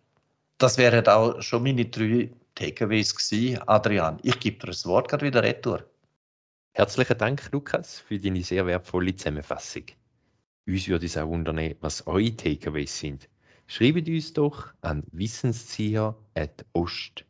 Das 0.58 0.76
wären 0.78 1.06
auch 1.06 1.40
schon 1.40 1.62
meine 1.62 1.84
drei 1.84 2.28
Takeaways 2.56 3.14
gewesen. 3.14 3.60
Adrian, 3.68 4.18
ich 4.24 4.40
gebe 4.40 4.58
dir 4.58 4.66
das 4.66 4.84
Wort 4.84 5.08
gerade 5.08 5.26
wieder 5.26 5.44
retour. 5.44 5.88
Herzlichen 6.72 7.18
Dank, 7.18 7.48
Lukas, 7.52 8.00
für 8.00 8.18
deine 8.18 8.42
sehr 8.42 8.66
wertvolle 8.66 9.14
Zusammenfassung. 9.14 9.84
Uns 10.66 10.88
würde 10.88 11.06
es 11.06 11.16
auch 11.16 11.28
wundern, 11.28 11.76
was 11.82 12.04
eure 12.08 12.34
Takeaways 12.34 12.98
sind. 12.98 13.28
Schreibt 13.68 14.08
uns 14.08 14.32
doch 14.32 14.66
an 14.80 15.04
wissenszieher.ost.ch 15.12 17.22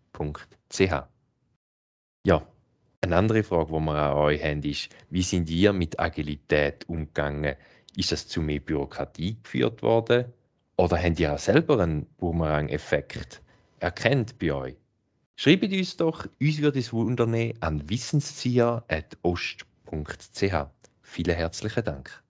ch. 0.72 0.92
Ja, 2.26 2.46
eine 3.02 3.16
andere 3.16 3.42
Frage, 3.42 3.66
die 3.66 3.80
wir 3.80 3.96
an 3.96 4.16
euch 4.16 4.42
haben, 4.42 4.62
ist, 4.62 4.88
wie 5.10 5.22
sind 5.22 5.50
ihr 5.50 5.74
mit 5.74 6.00
Agilität 6.00 6.88
umgegangen 6.88 7.56
Ist 7.96 8.12
es 8.12 8.26
zu 8.26 8.40
mehr 8.40 8.60
Bürokratie 8.60 9.36
geführt 9.42 9.82
worden? 9.82 10.32
Oder 10.80 10.96
habt 10.96 11.20
ihr 11.20 11.34
auch 11.34 11.38
selber 11.38 11.78
einen 11.78 12.06
Boomerang-Effekt 12.16 13.42
erkennt 13.80 14.38
bei 14.38 14.50
euch? 14.50 14.76
Schreibt 15.36 15.64
uns 15.64 15.98
doch, 15.98 16.26
uns 16.40 16.62
würde 16.62 16.78
es 16.78 16.90
wundern 16.90 17.52
an 17.60 17.86
wissenszieher.ost.ch. 17.86 20.54
Vielen 21.02 21.36
herzlichen 21.36 21.84
Dank. 21.84 22.22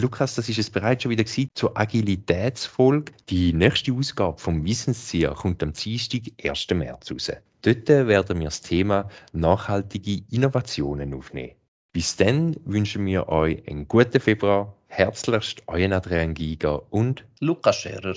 Lukas, 0.00 0.34
das 0.34 0.48
ist 0.48 0.58
es 0.58 0.68
bereits 0.68 1.04
schon 1.04 1.12
wieder 1.12 1.24
zur 1.54 1.78
Agilitätsfolge. 1.78 3.12
Die 3.28 3.52
nächste 3.52 3.92
Ausgabe 3.92 4.36
vom 4.36 4.64
Wissenszieher 4.64 5.30
kommt 5.34 5.62
am 5.62 5.72
Dienstag, 5.72 6.22
1. 6.42 6.70
März 6.74 7.12
raus. 7.12 7.30
Dort 7.62 7.88
werden 7.88 8.40
wir 8.40 8.46
das 8.46 8.62
Thema 8.62 9.08
nachhaltige 9.32 10.24
Innovationen 10.32 11.14
aufnehmen. 11.14 11.54
Bis 11.92 12.16
dann 12.16 12.56
wünschen 12.64 13.06
wir 13.06 13.28
euch 13.28 13.62
einen 13.68 13.86
guten 13.86 14.18
Februar. 14.18 14.76
Herzlichst 14.92 15.62
euer 15.68 15.92
Adrian 15.92 16.34
Giger 16.34 16.92
und 16.92 17.24
Lukas 17.38 17.76
Scherer. 17.76 18.16